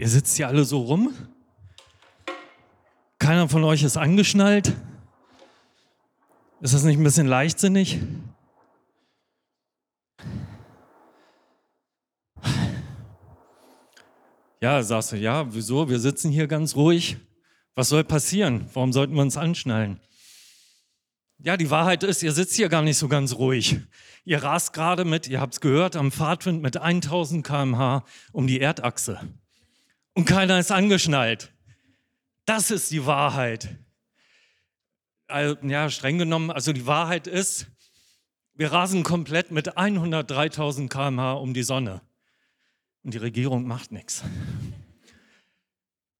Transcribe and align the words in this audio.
Ihr 0.00 0.08
sitzt 0.08 0.34
hier 0.38 0.48
alle 0.48 0.64
so 0.64 0.80
rum. 0.80 1.14
Keiner 3.18 3.50
von 3.50 3.62
euch 3.64 3.82
ist 3.82 3.98
angeschnallt. 3.98 4.74
Ist 6.62 6.72
das 6.72 6.84
nicht 6.84 6.98
ein 6.98 7.04
bisschen 7.04 7.26
leichtsinnig? 7.26 8.00
Ja, 14.62 14.82
sagst 14.82 15.12
du, 15.12 15.16
ja, 15.16 15.52
wieso? 15.52 15.90
Wir 15.90 16.00
sitzen 16.00 16.30
hier 16.30 16.46
ganz 16.46 16.76
ruhig. 16.76 17.18
Was 17.74 17.90
soll 17.90 18.02
passieren? 18.02 18.70
Warum 18.72 18.94
sollten 18.94 19.12
wir 19.12 19.20
uns 19.20 19.36
anschnallen? 19.36 20.00
Ja, 21.36 21.58
die 21.58 21.68
Wahrheit 21.68 22.04
ist, 22.04 22.22
ihr 22.22 22.32
sitzt 22.32 22.54
hier 22.54 22.70
gar 22.70 22.80
nicht 22.80 22.96
so 22.96 23.08
ganz 23.08 23.34
ruhig. 23.34 23.76
Ihr 24.24 24.42
rast 24.42 24.72
gerade 24.72 25.04
mit, 25.04 25.28
ihr 25.28 25.42
habt 25.42 25.52
es 25.52 25.60
gehört, 25.60 25.94
am 25.94 26.10
Fahrtwind 26.10 26.62
mit 26.62 26.78
1000 26.78 27.46
km/h 27.46 28.02
um 28.32 28.46
die 28.46 28.60
Erdachse. 28.60 29.20
Und 30.14 30.24
keiner 30.24 30.58
ist 30.58 30.72
angeschnallt. 30.72 31.52
Das 32.44 32.70
ist 32.70 32.90
die 32.90 33.06
Wahrheit. 33.06 33.76
Also, 35.28 35.56
ja, 35.66 35.88
streng 35.88 36.18
genommen, 36.18 36.50
also 36.50 36.72
die 36.72 36.86
Wahrheit 36.86 37.26
ist, 37.26 37.66
wir 38.54 38.72
rasen 38.72 39.04
komplett 39.04 39.52
mit 39.52 39.76
103.000 39.78 40.88
km/h 40.88 41.32
um 41.34 41.54
die 41.54 41.62
Sonne. 41.62 42.02
Und 43.02 43.14
die 43.14 43.18
Regierung 43.18 43.66
macht 43.66 43.92
nichts. 43.92 44.24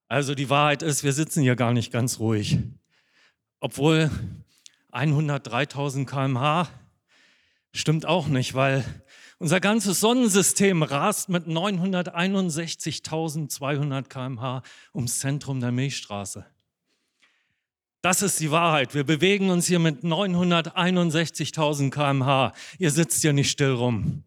Also 0.09 0.34
die 0.34 0.48
Wahrheit 0.48 0.82
ist, 0.82 1.04
wir 1.04 1.12
sitzen 1.12 1.43
hier 1.43 1.54
gar 1.57 1.73
nicht 1.73 1.93
ganz 1.93 2.18
ruhig. 2.18 2.59
Obwohl 3.60 4.10
103.000 4.91 6.07
km/h 6.07 6.68
stimmt 7.73 8.07
auch 8.07 8.27
nicht, 8.27 8.54
weil 8.54 8.84
unser 9.41 9.59
ganzes 9.59 9.99
Sonnensystem 10.01 10.83
rast 10.83 11.30
mit 11.30 11.47
961.200 11.47 14.03
km/h 14.05 14.63
ums 14.95 15.19
Zentrum 15.19 15.61
der 15.61 15.73
Milchstraße. 15.73 16.45
Das 18.02 18.21
ist 18.21 18.38
die 18.41 18.51
Wahrheit. 18.51 18.93
Wir 18.95 19.05
bewegen 19.05 19.49
uns 19.51 19.66
hier 19.66 19.79
mit 19.79 20.05
961.000 20.05 21.91
km/h. 21.91 22.52
Ihr 22.79 22.91
sitzt 22.91 23.23
hier 23.23 23.32
nicht 23.32 23.51
still 23.51 23.73
rum. 23.73 24.24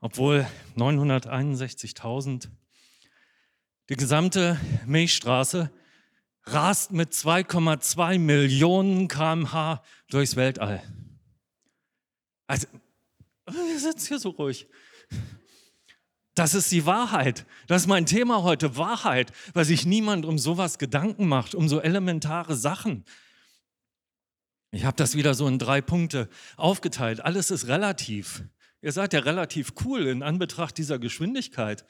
Obwohl 0.00 0.46
961.000, 0.76 2.46
die 3.88 3.96
gesamte 3.96 4.60
Milchstraße 4.86 5.72
rast 6.44 6.92
mit 6.92 7.12
2,2 7.12 8.20
Millionen 8.20 9.08
kmh 9.08 9.82
durchs 10.08 10.36
Weltall. 10.36 10.84
Also, 12.46 12.68
wir 13.68 13.78
sitzen 13.78 14.08
hier 14.08 14.18
so 14.18 14.30
ruhig. 14.30 14.68
Das 16.34 16.54
ist 16.54 16.70
die 16.72 16.86
Wahrheit. 16.86 17.44
Das 17.66 17.82
ist 17.82 17.88
mein 17.88 18.06
Thema 18.06 18.42
heute, 18.42 18.76
Wahrheit, 18.76 19.32
weil 19.52 19.64
sich 19.64 19.84
niemand 19.84 20.24
um 20.24 20.38
sowas 20.38 20.78
Gedanken 20.78 21.26
macht, 21.26 21.54
um 21.54 21.68
so 21.68 21.80
elementare 21.80 22.54
Sachen. 22.54 23.04
Ich 24.70 24.84
habe 24.84 24.96
das 24.96 25.16
wieder 25.16 25.34
so 25.34 25.48
in 25.48 25.58
drei 25.58 25.80
Punkte 25.80 26.28
aufgeteilt. 26.56 27.20
Alles 27.24 27.50
ist 27.50 27.66
relativ. 27.66 28.44
Ihr 28.82 28.92
seid 28.92 29.12
ja 29.12 29.20
relativ 29.20 29.72
cool 29.84 30.06
in 30.06 30.22
Anbetracht 30.22 30.78
dieser 30.78 30.98
Geschwindigkeit. 30.98 31.84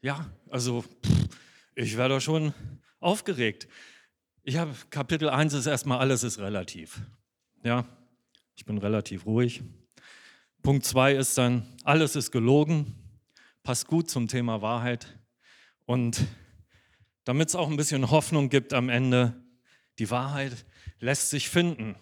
Ja, 0.00 0.30
also 0.50 0.82
pff, 0.82 1.28
ich 1.74 1.96
werde 1.96 2.20
schon 2.20 2.54
aufgeregt. 3.00 3.68
Ich 4.42 4.56
habe 4.56 4.74
Kapitel 4.90 5.28
1 5.28 5.52
ist 5.52 5.66
erstmal 5.66 5.98
alles 5.98 6.24
ist 6.24 6.38
relativ. 6.38 7.00
Ja, 7.62 7.84
ich 8.56 8.64
bin 8.64 8.78
relativ 8.78 9.26
ruhig. 9.26 9.62
Punkt 10.66 10.84
2 10.84 11.12
ist 11.12 11.38
dann 11.38 11.64
alles 11.84 12.16
ist 12.16 12.32
gelogen. 12.32 12.92
Passt 13.62 13.86
gut 13.86 14.10
zum 14.10 14.26
Thema 14.26 14.62
Wahrheit. 14.62 15.20
Und 15.84 16.26
damit 17.22 17.50
es 17.50 17.54
auch 17.54 17.70
ein 17.70 17.76
bisschen 17.76 18.10
Hoffnung 18.10 18.48
gibt 18.48 18.72
am 18.72 18.88
Ende, 18.88 19.40
die 20.00 20.10
Wahrheit 20.10 20.66
lässt 20.98 21.30
sich 21.30 21.48
finden. 21.50 21.94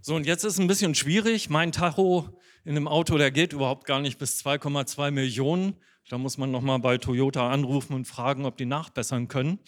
So, 0.00 0.14
und 0.14 0.24
jetzt 0.24 0.42
ist 0.44 0.54
es 0.54 0.58
ein 0.58 0.68
bisschen 0.68 0.94
schwierig. 0.94 1.50
Mein 1.50 1.70
Tacho 1.70 2.40
in 2.64 2.74
dem 2.74 2.88
Auto, 2.88 3.18
der 3.18 3.30
geht 3.30 3.52
überhaupt 3.52 3.84
gar 3.84 4.00
nicht 4.00 4.18
bis 4.18 4.42
2,2 4.42 5.10
Millionen. 5.10 5.76
Da 6.08 6.16
muss 6.16 6.38
man 6.38 6.50
nochmal 6.50 6.78
bei 6.78 6.96
Toyota 6.96 7.50
anrufen 7.50 7.92
und 7.92 8.06
fragen, 8.06 8.46
ob 8.46 8.56
die 8.56 8.64
nachbessern 8.64 9.28
können. 9.28 9.58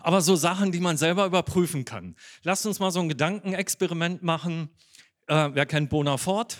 Aber 0.00 0.22
so 0.22 0.34
Sachen, 0.34 0.72
die 0.72 0.80
man 0.80 0.96
selber 0.96 1.24
überprüfen 1.24 1.84
kann. 1.84 2.16
Lasst 2.42 2.66
uns 2.66 2.80
mal 2.80 2.90
so 2.90 2.98
ein 2.98 3.08
Gedankenexperiment 3.08 4.24
machen. 4.24 4.70
Äh, 5.28 5.50
wer 5.52 5.66
kennt 5.66 5.90
Bonafort? 5.90 6.58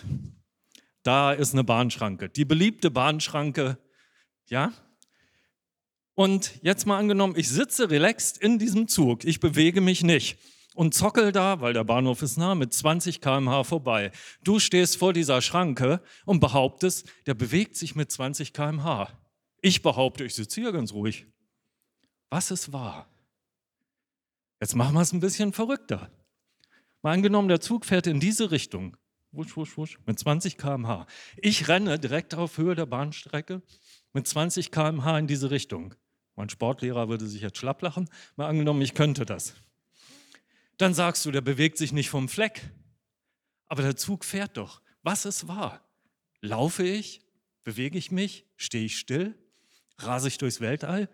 Da 1.01 1.31
ist 1.31 1.53
eine 1.53 1.63
Bahnschranke. 1.63 2.29
Die 2.29 2.45
beliebte 2.45 2.91
Bahnschranke, 2.91 3.79
ja? 4.45 4.73
Und 6.13 6.53
jetzt 6.61 6.85
mal 6.85 6.99
angenommen, 6.99 7.33
ich 7.35 7.49
sitze 7.49 7.89
relaxed 7.89 8.37
in 8.37 8.59
diesem 8.59 8.87
Zug. 8.87 9.23
Ich 9.23 9.39
bewege 9.39 9.81
mich 9.81 10.03
nicht 10.03 10.37
und 10.75 10.93
zockel 10.93 11.31
da, 11.31 11.61
weil 11.61 11.73
der 11.73 11.83
Bahnhof 11.83 12.21
ist 12.21 12.37
nah, 12.37 12.53
mit 12.53 12.71
20 12.73 13.21
km/h 13.21 13.63
vorbei. 13.63 14.11
Du 14.43 14.59
stehst 14.59 14.97
vor 14.97 15.13
dieser 15.13 15.41
Schranke 15.41 16.01
und 16.25 16.39
behauptest, 16.39 17.07
der 17.25 17.33
bewegt 17.33 17.75
sich 17.75 17.95
mit 17.95 18.11
20 18.11 18.53
km/h. 18.53 19.09
Ich 19.61 19.81
behaupte, 19.81 20.25
ich 20.25 20.35
sitze 20.35 20.61
hier 20.61 20.71
ganz 20.71 20.93
ruhig. 20.93 21.25
Was 22.29 22.51
ist 22.51 22.71
wahr? 22.71 23.09
Jetzt 24.61 24.75
machen 24.75 24.93
wir 24.93 25.01
es 25.01 25.11
ein 25.11 25.21
bisschen 25.21 25.53
verrückter. 25.53 26.11
Mal 27.01 27.13
angenommen, 27.13 27.47
der 27.47 27.61
Zug 27.61 27.85
fährt 27.85 28.07
in 28.07 28.19
diese 28.19 28.51
Richtung. 28.51 28.97
Wusch, 29.31 29.55
wusch, 29.55 29.77
wusch, 29.77 29.99
mit 30.05 30.17
20 30.17 30.57
km/h. 30.57 31.05
Ich 31.37 31.67
renne 31.67 31.99
direkt 31.99 32.33
auf 32.35 32.57
Höhe 32.57 32.75
der 32.75 32.85
Bahnstrecke 32.85 33.61
mit 34.13 34.27
20 34.27 34.71
km/h 34.71 35.19
in 35.19 35.27
diese 35.27 35.51
Richtung. 35.51 35.95
Mein 36.35 36.49
Sportlehrer 36.49 37.09
würde 37.09 37.27
sich 37.27 37.41
jetzt 37.41 37.57
schlapp 37.57 37.81
lachen. 37.81 38.09
Mal 38.35 38.47
angenommen, 38.47 38.81
ich 38.81 38.95
könnte 38.95 39.25
das 39.25 39.55
dann 40.79 40.93
sagst 40.93 41.25
du, 41.25 41.31
der 41.31 41.41
bewegt 41.41 41.77
sich 41.77 41.91
nicht 41.91 42.09
vom 42.09 42.29
Fleck. 42.29 42.71
Aber 43.67 43.83
der 43.83 43.97
Zug 43.97 44.25
fährt 44.25 44.57
doch. 44.57 44.81
Was 45.03 45.25
ist 45.25 45.47
wahr? 45.47 45.85
Laufe 46.41 46.83
ich? 46.83 47.21
Bewege 47.63 47.97
ich 47.97 48.11
mich? 48.11 48.45
Stehe 48.55 48.85
ich 48.85 48.97
still? 48.97 49.37
Rase 49.97 50.29
ich 50.29 50.37
durchs 50.37 50.61
Weltall? 50.61 51.09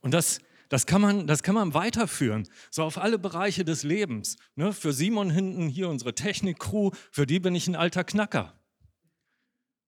Und 0.00 0.12
das, 0.12 0.40
das, 0.72 0.86
kann 0.86 1.02
man, 1.02 1.26
das 1.26 1.42
kann 1.42 1.54
man 1.54 1.74
weiterführen, 1.74 2.48
so 2.70 2.82
auf 2.82 2.96
alle 2.96 3.18
Bereiche 3.18 3.64
des 3.64 3.82
Lebens. 3.82 4.36
Ne? 4.56 4.72
Für 4.72 4.92
Simon 4.92 5.30
hinten 5.30 5.68
hier 5.68 5.88
unsere 5.88 6.14
Technik-Crew, 6.14 6.90
für 7.10 7.26
die 7.26 7.40
bin 7.40 7.54
ich 7.54 7.68
ein 7.68 7.76
alter 7.76 8.04
Knacker. 8.04 8.58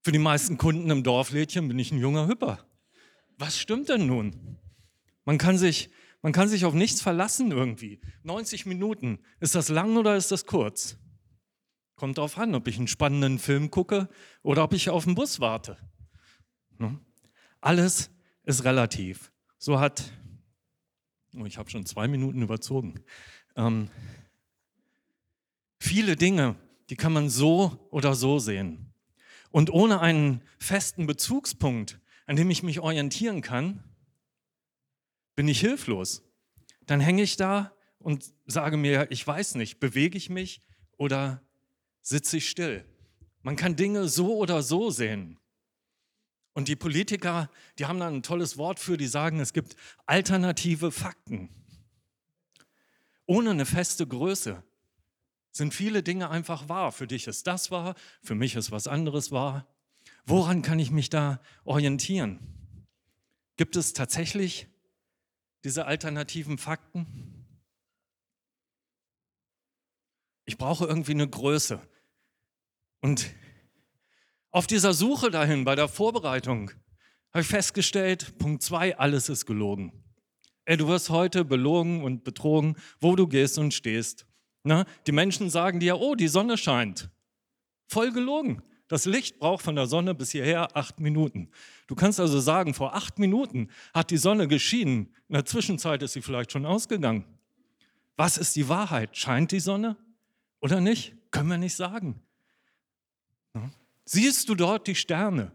Für 0.03 0.11
die 0.11 0.19
meisten 0.19 0.59
Kunden 0.59 0.89
im 0.91 1.03
Dorflädchen 1.03 1.67
bin 1.67 1.79
ich 1.79 1.91
ein 1.91 1.97
junger 1.97 2.27
Hüpper. 2.27 2.59
Was 3.39 3.57
stimmt 3.57 3.89
denn 3.89 4.05
nun? 4.05 4.59
Man 5.25 5.39
kann 5.39 5.57
sich 5.57 5.89
man 6.21 6.33
kann 6.33 6.47
sich 6.47 6.65
auf 6.65 6.73
nichts 6.73 7.01
verlassen 7.01 7.51
irgendwie. 7.51 8.01
90 8.23 8.65
Minuten, 8.65 9.19
ist 9.39 9.53
das 9.53 9.69
lang 9.69 9.95
oder 9.95 10.15
ist 10.15 10.31
das 10.31 10.47
kurz? 10.47 10.97
Kommt 11.95 12.17
darauf 12.17 12.39
an, 12.39 12.55
ob 12.55 12.67
ich 12.67 12.77
einen 12.77 12.87
spannenden 12.87 13.37
Film 13.37 13.69
gucke 13.69 14.09
oder 14.41 14.63
ob 14.63 14.73
ich 14.73 14.89
auf 14.89 15.05
den 15.05 15.13
Bus 15.13 15.39
warte. 15.39 15.77
Ne? 16.79 16.99
Alles 17.61 18.09
ist 18.43 18.63
relativ. 18.63 19.31
So 19.59 19.79
hat, 19.79 20.11
oh, 21.37 21.45
ich 21.45 21.57
habe 21.57 21.69
schon 21.69 21.85
zwei 21.85 22.07
Minuten 22.07 22.41
überzogen. 22.41 23.03
Ähm, 23.55 23.89
viele 25.79 26.15
Dinge, 26.15 26.55
die 26.89 26.95
kann 26.95 27.13
man 27.13 27.29
so 27.29 27.87
oder 27.91 28.15
so 28.15 28.39
sehen. 28.39 28.93
Und 29.51 29.69
ohne 29.69 30.01
einen 30.01 30.41
festen 30.59 31.07
Bezugspunkt, 31.07 31.99
an 32.25 32.35
dem 32.35 32.49
ich 32.49 32.63
mich 32.63 32.79
orientieren 32.79 33.41
kann, 33.41 33.83
bin 35.35 35.47
ich 35.47 35.59
hilflos. 35.59 36.23
Dann 36.85 36.99
hänge 36.99 37.21
ich 37.21 37.37
da 37.37 37.73
und 37.99 38.33
sage 38.45 38.77
mir, 38.77 39.07
ich 39.11 39.25
weiß 39.25 39.55
nicht, 39.55 39.79
bewege 39.79 40.17
ich 40.17 40.29
mich 40.29 40.61
oder 40.97 41.41
sitze 42.01 42.37
ich 42.37 42.49
still. 42.49 42.85
Man 43.41 43.55
kann 43.55 43.75
Dinge 43.75 44.07
so 44.07 44.37
oder 44.37 44.61
so 44.61 44.89
sehen. 44.89 45.39
Und 46.55 46.69
die 46.69 46.77
Politiker, 46.77 47.51
die 47.77 47.85
haben 47.85 47.99
da 47.99 48.07
ein 48.07 48.23
tolles 48.23 48.57
Wort 48.57 48.79
für, 48.79 48.95
die 48.95 49.07
sagen, 49.07 49.41
es 49.41 49.51
gibt 49.51 49.75
alternative 50.05 50.89
Fakten. 50.89 51.49
Ohne 53.25 53.51
eine 53.51 53.65
feste 53.65 54.07
Größe 54.07 54.63
sind 55.51 55.73
viele 55.73 56.01
Dinge 56.01 56.29
einfach 56.29 56.69
wahr. 56.69 56.93
Für 56.93 57.07
dich 57.07 57.27
ist 57.27 57.45
das 57.45 57.71
wahr, 57.71 57.93
für 58.23 58.35
mich 58.35 58.55
ist 58.55 58.71
was 58.71 58.87
anderes 58.87 59.33
wahr. 59.33 59.67
Woran 60.25 60.61
kann 60.61 60.79
ich 60.79 60.91
mich 60.91 61.09
da 61.09 61.41
orientieren? 61.65 62.39
Gibt 63.57 63.75
es 63.75 63.91
tatsächlich 63.91 64.67
diese 65.65 65.87
alternativen 65.87 66.57
Fakten? 66.57 67.45
Ich 70.45 70.57
brauche 70.57 70.85
irgendwie 70.85 71.11
eine 71.11 71.27
Größe. 71.27 71.81
Und 73.01 73.29
auf 74.55 74.67
dieser 74.67 74.93
Suche 74.93 75.31
dahin, 75.31 75.65
bei 75.65 75.75
der 75.75 75.89
Vorbereitung, 75.89 76.71
habe 77.33 77.41
ich 77.41 77.47
festgestellt, 77.47 78.37
Punkt 78.37 78.63
zwei, 78.63 78.97
alles 78.97 79.27
ist 79.27 79.45
gelogen. 79.45 79.91
Ey, 80.63 80.77
du 80.77 80.87
wirst 80.87 81.09
heute 81.09 81.43
belogen 81.43 82.01
und 82.01 82.23
betrogen, 82.23 82.77
wo 83.01 83.17
du 83.17 83.27
gehst 83.27 83.57
und 83.57 83.73
stehst. 83.73 84.25
Na, 84.63 84.85
die 85.07 85.11
Menschen 85.11 85.49
sagen 85.49 85.81
dir, 85.81 85.99
oh, 85.99 86.15
die 86.15 86.29
Sonne 86.29 86.57
scheint. 86.57 87.09
Voll 87.89 88.13
gelogen. 88.13 88.61
Das 88.87 89.05
Licht 89.05 89.39
braucht 89.39 89.61
von 89.61 89.75
der 89.75 89.87
Sonne 89.87 90.15
bis 90.15 90.31
hierher 90.31 90.73
acht 90.77 91.01
Minuten. 91.01 91.49
Du 91.87 91.95
kannst 91.95 92.21
also 92.21 92.39
sagen, 92.39 92.73
vor 92.73 92.95
acht 92.95 93.19
Minuten 93.19 93.67
hat 93.93 94.09
die 94.09 94.15
Sonne 94.15 94.47
geschienen. 94.47 95.13
In 95.27 95.33
der 95.33 95.43
Zwischenzeit 95.43 96.01
ist 96.01 96.13
sie 96.13 96.21
vielleicht 96.21 96.53
schon 96.53 96.65
ausgegangen. 96.65 97.25
Was 98.15 98.37
ist 98.37 98.55
die 98.55 98.69
Wahrheit? 98.69 99.17
Scheint 99.17 99.51
die 99.51 99.59
Sonne 99.59 99.97
oder 100.61 100.79
nicht? 100.79 101.13
Können 101.29 101.49
wir 101.49 101.57
nicht 101.57 101.75
sagen. 101.75 102.21
Siehst 104.05 104.47
du 104.49 104.55
dort 104.55 104.87
die 104.87 104.95
Sterne? 104.95 105.51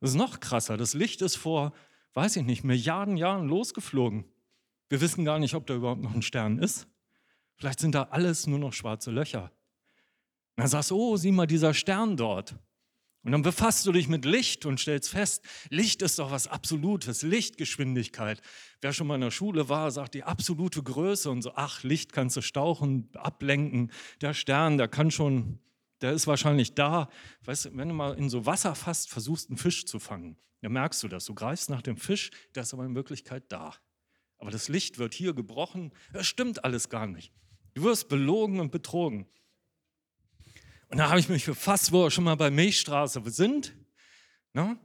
Das 0.00 0.10
ist 0.10 0.16
noch 0.16 0.40
krasser. 0.40 0.76
Das 0.76 0.94
Licht 0.94 1.22
ist 1.22 1.36
vor, 1.36 1.72
weiß 2.14 2.36
ich 2.36 2.42
nicht, 2.42 2.64
Milliarden 2.64 3.16
Jahren 3.16 3.48
losgeflogen. 3.48 4.24
Wir 4.88 5.00
wissen 5.00 5.24
gar 5.24 5.38
nicht, 5.38 5.54
ob 5.54 5.66
da 5.66 5.74
überhaupt 5.74 6.02
noch 6.02 6.14
ein 6.14 6.22
Stern 6.22 6.58
ist. 6.58 6.88
Vielleicht 7.56 7.78
sind 7.78 7.94
da 7.94 8.08
alles 8.10 8.46
nur 8.48 8.58
noch 8.58 8.72
schwarze 8.72 9.12
Löcher. 9.12 9.44
Und 9.44 10.62
dann 10.62 10.66
sagst 10.66 10.90
du, 10.90 10.96
oh, 10.96 11.16
sieh 11.16 11.30
mal, 11.30 11.46
dieser 11.46 11.72
Stern 11.72 12.16
dort. 12.16 12.56
Und 13.24 13.30
dann 13.30 13.42
befasst 13.42 13.86
du 13.86 13.92
dich 13.92 14.08
mit 14.08 14.24
Licht 14.24 14.66
und 14.66 14.80
stellst 14.80 15.08
fest, 15.08 15.44
Licht 15.70 16.02
ist 16.02 16.18
doch 16.18 16.32
was 16.32 16.48
Absolutes, 16.48 17.22
Lichtgeschwindigkeit. 17.22 18.42
Wer 18.80 18.92
schon 18.92 19.06
mal 19.06 19.14
in 19.14 19.20
der 19.20 19.30
Schule 19.30 19.68
war, 19.68 19.92
sagt 19.92 20.14
die 20.14 20.24
absolute 20.24 20.82
Größe 20.82 21.30
und 21.30 21.42
so, 21.42 21.52
ach, 21.54 21.84
Licht 21.84 22.12
kannst 22.12 22.36
du 22.36 22.40
stauchen, 22.40 23.08
ablenken. 23.14 23.92
Der 24.20 24.34
Stern, 24.34 24.76
der 24.76 24.88
kann 24.88 25.12
schon 25.12 25.60
der 26.02 26.12
ist 26.12 26.26
wahrscheinlich 26.26 26.74
da. 26.74 27.08
Weißt 27.44 27.66
du, 27.66 27.76
wenn 27.76 27.88
du 27.88 27.94
mal 27.94 28.14
in 28.18 28.28
so 28.28 28.44
Wasser 28.44 28.74
fasst, 28.74 29.08
versuchst 29.10 29.48
einen 29.48 29.56
Fisch 29.56 29.86
zu 29.86 29.98
fangen, 29.98 30.36
dann 30.60 30.72
merkst 30.72 31.02
du 31.02 31.08
das. 31.08 31.24
Du 31.24 31.34
greifst 31.34 31.70
nach 31.70 31.82
dem 31.82 31.96
Fisch, 31.96 32.30
der 32.54 32.64
ist 32.64 32.74
aber 32.74 32.84
in 32.84 32.94
Wirklichkeit 32.94 33.44
da. 33.48 33.74
Aber 34.38 34.50
das 34.50 34.68
Licht 34.68 34.98
wird 34.98 35.14
hier 35.14 35.34
gebrochen. 35.34 35.92
Das 36.12 36.26
stimmt 36.26 36.64
alles 36.64 36.88
gar 36.88 37.06
nicht. 37.06 37.32
Du 37.74 37.84
wirst 37.84 38.08
belogen 38.08 38.60
und 38.60 38.72
betrogen. 38.72 39.26
Und 40.88 40.98
da 40.98 41.08
habe 41.08 41.20
ich 41.20 41.28
mich 41.28 41.46
befasst, 41.46 41.92
wo 41.92 42.04
wir 42.04 42.10
schon 42.10 42.24
mal 42.24 42.34
bei 42.34 42.50
Milchstraße 42.50 43.22
sind. 43.30 43.74
Na? 44.52 44.76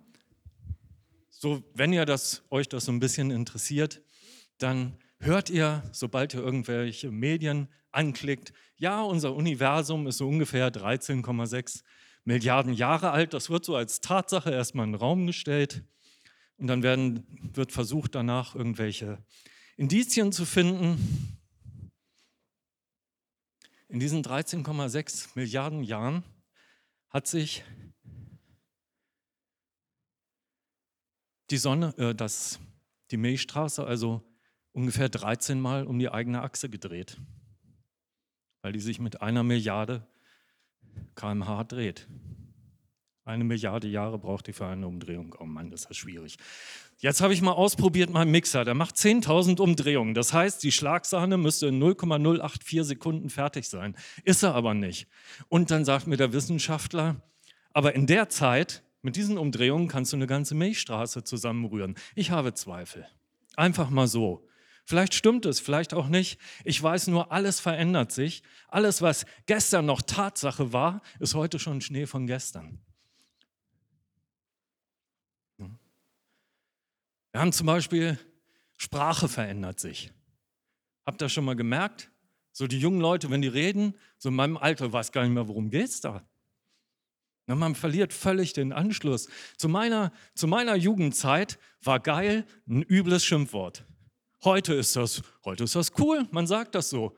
So, 1.30 1.64
wenn 1.74 1.92
ihr 1.92 2.06
das, 2.06 2.44
euch 2.50 2.70
das 2.70 2.86
so 2.86 2.92
ein 2.92 3.00
bisschen 3.00 3.30
interessiert, 3.30 4.02
dann 4.58 4.98
hört 5.20 5.50
ihr, 5.50 5.84
sobald 5.92 6.34
ihr 6.34 6.42
irgendwelche 6.42 7.12
Medien 7.12 7.68
anklickt, 7.92 8.54
ja, 8.76 9.02
unser 9.02 9.34
Universum 9.36 10.08
ist 10.08 10.18
so 10.18 10.28
ungefähr 10.28 10.72
13,6 10.72 11.84
Milliarden 12.24 12.74
Jahre 12.74 13.12
alt. 13.12 13.34
Das 13.34 13.50
wird 13.50 13.66
so 13.66 13.76
als 13.76 14.02
Tatsache 14.02 14.52
erstmal 14.52 14.86
in 14.86 14.94
den 14.94 15.00
Raum 15.00 15.26
gestellt. 15.26 15.84
Und 16.58 16.68
dann 16.68 16.84
werden, 16.84 17.26
wird 17.54 17.72
versucht, 17.72 18.16
danach 18.16 18.54
irgendwelche 18.54 19.24
Indizien 19.78 20.32
zu 20.32 20.46
finden. 20.46 21.40
In 23.88 24.00
diesen 24.00 24.24
13,6 24.24 25.30
Milliarden 25.36 25.84
Jahren 25.84 26.24
hat 27.10 27.28
sich 27.28 27.64
die 31.50 31.58
Sonne, 31.58 31.96
äh, 31.98 32.14
das, 32.14 32.60
die 33.12 33.18
Milchstraße 33.18 33.86
also 33.86 34.22
ungefähr 34.78 35.10
13 35.10 35.60
Mal 35.60 35.86
um 35.86 36.00
die 36.00 36.10
eigene 36.10 36.42
Achse 36.42 36.70
gedreht 36.70 37.18
weil 38.68 38.74
die 38.74 38.82
sich 38.82 39.00
mit 39.00 39.22
einer 39.22 39.44
Milliarde 39.44 40.06
kmh 41.16 41.64
dreht. 41.64 42.06
Eine 43.24 43.46
Milliarde 43.46 43.88
Jahre 43.88 44.20
braucht 44.20 44.48
die 44.48 44.52
für 44.52 44.66
eine 44.66 44.88
Umdrehung. 44.88 45.36
Oh 45.40 45.46
Mann, 45.46 45.70
das 45.70 45.86
ist 45.86 45.96
schwierig. 45.96 46.38
Jetzt 46.98 47.22
habe 47.22 47.34
ich 47.34 47.42
mal 47.42 47.54
ausprobiert 47.54 48.10
meinen 48.10 48.30
Mixer. 48.30 48.66
Der 48.66 48.74
macht 48.74 48.96
10.000 48.96 49.62
Umdrehungen. 49.62 50.14
Das 50.14 50.34
heißt, 50.34 50.62
die 50.64 50.74
Schlagsahne 50.74 51.38
müsste 51.38 51.68
in 51.68 51.80
0,084 51.80 52.84
Sekunden 52.84 53.30
fertig 53.30 53.70
sein. 53.70 53.96
Ist 54.26 54.44
er 54.44 54.54
aber 54.54 54.74
nicht. 54.74 55.08
Und 55.48 55.72
dann 55.72 55.86
sagt 55.86 56.08
mir 56.08 56.18
der 56.18 56.34
Wissenschaftler, 56.34 57.22
aber 57.72 57.96
in 57.96 58.06
der 58.06 58.28
Zeit, 58.28 58.84
mit 59.02 59.16
diesen 59.16 59.38
Umdrehungen, 59.38 59.88
kannst 59.88 60.12
du 60.12 60.18
eine 60.18 60.28
ganze 60.28 60.56
Milchstraße 60.56 61.24
zusammenrühren. 61.24 61.96
Ich 62.16 62.32
habe 62.32 62.54
Zweifel. 62.54 63.08
Einfach 63.56 63.90
mal 63.90 64.08
so. 64.08 64.48
Vielleicht 64.88 65.14
stimmt 65.14 65.46
es, 65.46 65.60
vielleicht 65.60 65.94
auch 65.94 66.08
nicht. 66.08 66.40
Ich 66.64 66.82
weiß 66.82 67.08
nur, 67.08 67.34
alles 67.34 67.60
verändert 67.60 68.14
sich. 68.14 68.42
Alles, 68.70 69.02
was 69.02 69.26
gestern 69.46 69.86
noch 69.86 70.02
Tatsache 70.02 70.72
war, 70.72 71.02
ist 71.20 71.36
heute 71.36 71.60
schon 71.60 71.82
Schnee 71.82 72.06
von 72.06 72.26
gestern. 72.26 72.80
Wir 75.58 77.42
haben 77.42 77.52
zum 77.52 77.68
Beispiel, 77.68 78.18
Sprache 78.78 79.28
verändert 79.28 79.82
sich. 79.82 80.14
Habt 81.06 81.22
ihr 81.22 81.28
schon 81.28 81.44
mal 81.44 81.58
gemerkt? 81.58 82.10
So 82.54 82.66
die 82.66 82.80
jungen 82.80 83.02
Leute, 83.02 83.30
wenn 83.30 83.42
die 83.42 83.50
reden, 83.50 83.94
so 84.18 84.30
in 84.30 84.36
meinem 84.36 84.56
Alter 84.56 84.94
weiß 84.94 85.12
gar 85.12 85.24
nicht 85.24 85.34
mehr, 85.34 85.50
worum 85.50 85.70
geht 85.70 85.90
es 85.90 86.00
da. 86.00 86.26
Man 87.46 87.76
verliert 87.76 88.14
völlig 88.14 88.54
den 88.54 88.72
Anschluss. 88.72 89.28
Zu 89.58 89.68
meiner, 89.68 90.14
zu 90.34 90.48
meiner 90.48 90.76
Jugendzeit 90.76 91.60
war 91.84 92.00
geil 92.00 92.46
ein 92.70 92.84
übles 92.84 93.26
Schimpfwort. 93.26 93.86
Heute 94.44 94.76
ist 94.76 94.96
das, 94.96 95.24
heute 95.44 95.64
ist 95.64 95.76
das 95.76 95.92
cool, 95.98 96.28
man 96.32 96.46
sagt 96.46 96.76
das 96.76 96.90
so. 96.90 97.18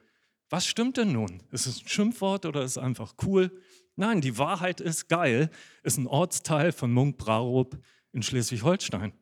Was 0.49 0.65
stimmt 0.65 0.97
denn 0.97 1.11
nun? 1.11 1.43
Ist 1.51 1.67
es 1.67 1.81
ein 1.81 1.87
Schimpfwort 1.87 2.45
oder 2.45 2.63
ist 2.63 2.71
es 2.71 2.77
einfach 2.77 3.13
cool? 3.23 3.51
Nein, 3.95 4.21
die 4.21 4.37
Wahrheit 4.37 4.79
ist 4.79 5.09
geil, 5.09 5.51
ist 5.83 5.97
ein 5.97 6.07
Ortsteil 6.07 6.71
von 6.71 6.91
Munk-Brarup 6.91 7.77
in 8.13 8.23
Schleswig-Holstein. 8.23 9.13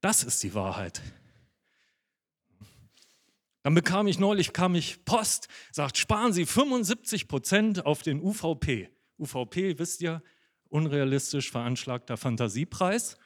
Das 0.00 0.24
ist 0.24 0.42
die 0.42 0.52
Wahrheit. 0.52 1.00
Dann 3.62 3.74
bekam 3.74 4.08
ich 4.08 4.18
neulich 4.18 4.52
kam 4.52 4.74
ich 4.74 5.04
Post, 5.06 5.48
sagt, 5.70 5.96
sparen 5.96 6.32
Sie 6.32 6.44
75 6.44 7.28
Prozent 7.28 7.86
auf 7.86 8.02
den 8.02 8.20
UVP. 8.20 8.90
UVP, 9.18 9.78
wisst 9.78 10.02
ihr, 10.02 10.22
unrealistisch 10.68 11.50
veranschlagter 11.50 12.16
Fantasiepreis. 12.16 13.16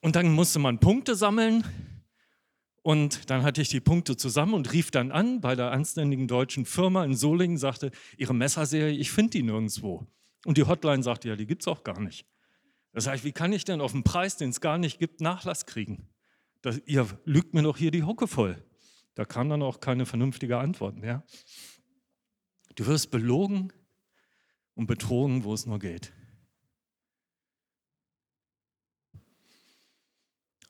Und 0.00 0.14
dann 0.14 0.30
musste 0.30 0.58
man 0.58 0.78
Punkte 0.78 1.16
sammeln 1.16 1.64
und 2.84 3.30
dann 3.30 3.44
hatte 3.44 3.62
ich 3.62 3.70
die 3.70 3.80
Punkte 3.80 4.14
zusammen 4.14 4.52
und 4.52 4.74
rief 4.74 4.90
dann 4.90 5.10
an 5.10 5.40
bei 5.40 5.54
der 5.54 5.70
anständigen 5.70 6.28
deutschen 6.28 6.66
Firma 6.66 7.02
in 7.02 7.16
Solingen, 7.16 7.56
sagte, 7.56 7.90
Ihre 8.18 8.34
Messerserie, 8.34 8.94
ich 8.94 9.10
finde 9.10 9.30
die 9.30 9.42
nirgendwo. 9.42 10.06
Und 10.44 10.58
die 10.58 10.64
Hotline 10.64 11.02
sagte, 11.02 11.30
ja, 11.30 11.36
die 11.36 11.46
gibt 11.46 11.62
es 11.62 11.68
auch 11.68 11.82
gar 11.82 11.98
nicht. 11.98 12.26
Da 12.92 13.00
sage 13.00 13.16
ich, 13.16 13.24
wie 13.24 13.32
kann 13.32 13.54
ich 13.54 13.64
denn 13.64 13.80
auf 13.80 13.94
einen 13.94 14.04
Preis, 14.04 14.36
den 14.36 14.50
es 14.50 14.60
gar 14.60 14.76
nicht 14.76 14.98
gibt, 14.98 15.22
Nachlass 15.22 15.64
kriegen? 15.64 16.10
Das, 16.60 16.78
ihr 16.84 17.08
lügt 17.24 17.54
mir 17.54 17.62
doch 17.62 17.78
hier 17.78 17.90
die 17.90 18.02
Hocke 18.02 18.28
voll. 18.28 18.62
Da 19.14 19.24
kam 19.24 19.48
dann 19.48 19.62
auch 19.62 19.80
keine 19.80 20.04
vernünftige 20.04 20.58
Antwort 20.58 20.98
mehr. 20.98 21.24
Du 22.74 22.84
wirst 22.84 23.10
belogen 23.10 23.72
und 24.74 24.88
betrogen, 24.88 25.44
wo 25.44 25.54
es 25.54 25.64
nur 25.64 25.78
geht. 25.78 26.12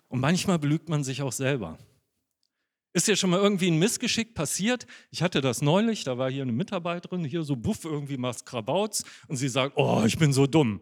Und 0.07 0.21
manchmal 0.21 0.61
belügt 0.61 0.89
man 0.89 1.03
sich 1.03 1.23
auch 1.23 1.33
selber. 1.33 1.77
Ist 2.95 3.09
dir 3.09 3.17
schon 3.17 3.31
mal 3.31 3.41
irgendwie 3.41 3.73
ein 3.73 3.79
Missgeschick 3.81 4.35
passiert? 4.35 4.87
Ich 5.11 5.21
hatte 5.21 5.41
das 5.41 5.63
neulich, 5.63 6.05
da 6.05 6.17
war 6.17 6.31
hier 6.31 6.43
eine 6.43 6.53
Mitarbeiterin, 6.53 7.25
hier 7.25 7.43
so 7.43 7.57
buff 7.57 7.85
irgendwie 7.85 8.17
machst 8.17 8.47
Krabauts 8.47 9.03
und 9.27 9.37
sie 9.37 9.49
sagt, 9.49 9.77
oh, 9.77 10.05
ich 10.07 10.17
bin 10.17 10.33
so 10.33 10.47
dumm. 10.47 10.81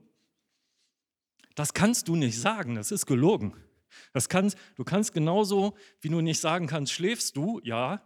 Das 1.54 1.72
kannst 1.72 2.08
du 2.08 2.14
nicht 2.14 2.38
sagen, 2.38 2.74
das 2.74 2.92
ist 2.92 3.06
gelogen. 3.06 3.54
Das 4.12 4.28
kannst, 4.28 4.58
du 4.76 4.84
kannst 4.84 5.14
genauso, 5.14 5.74
wie 6.02 6.10
du 6.10 6.20
nicht 6.20 6.38
sagen 6.38 6.66
kannst, 6.66 6.92
schläfst 6.92 7.34
du, 7.34 7.60
ja, 7.64 8.02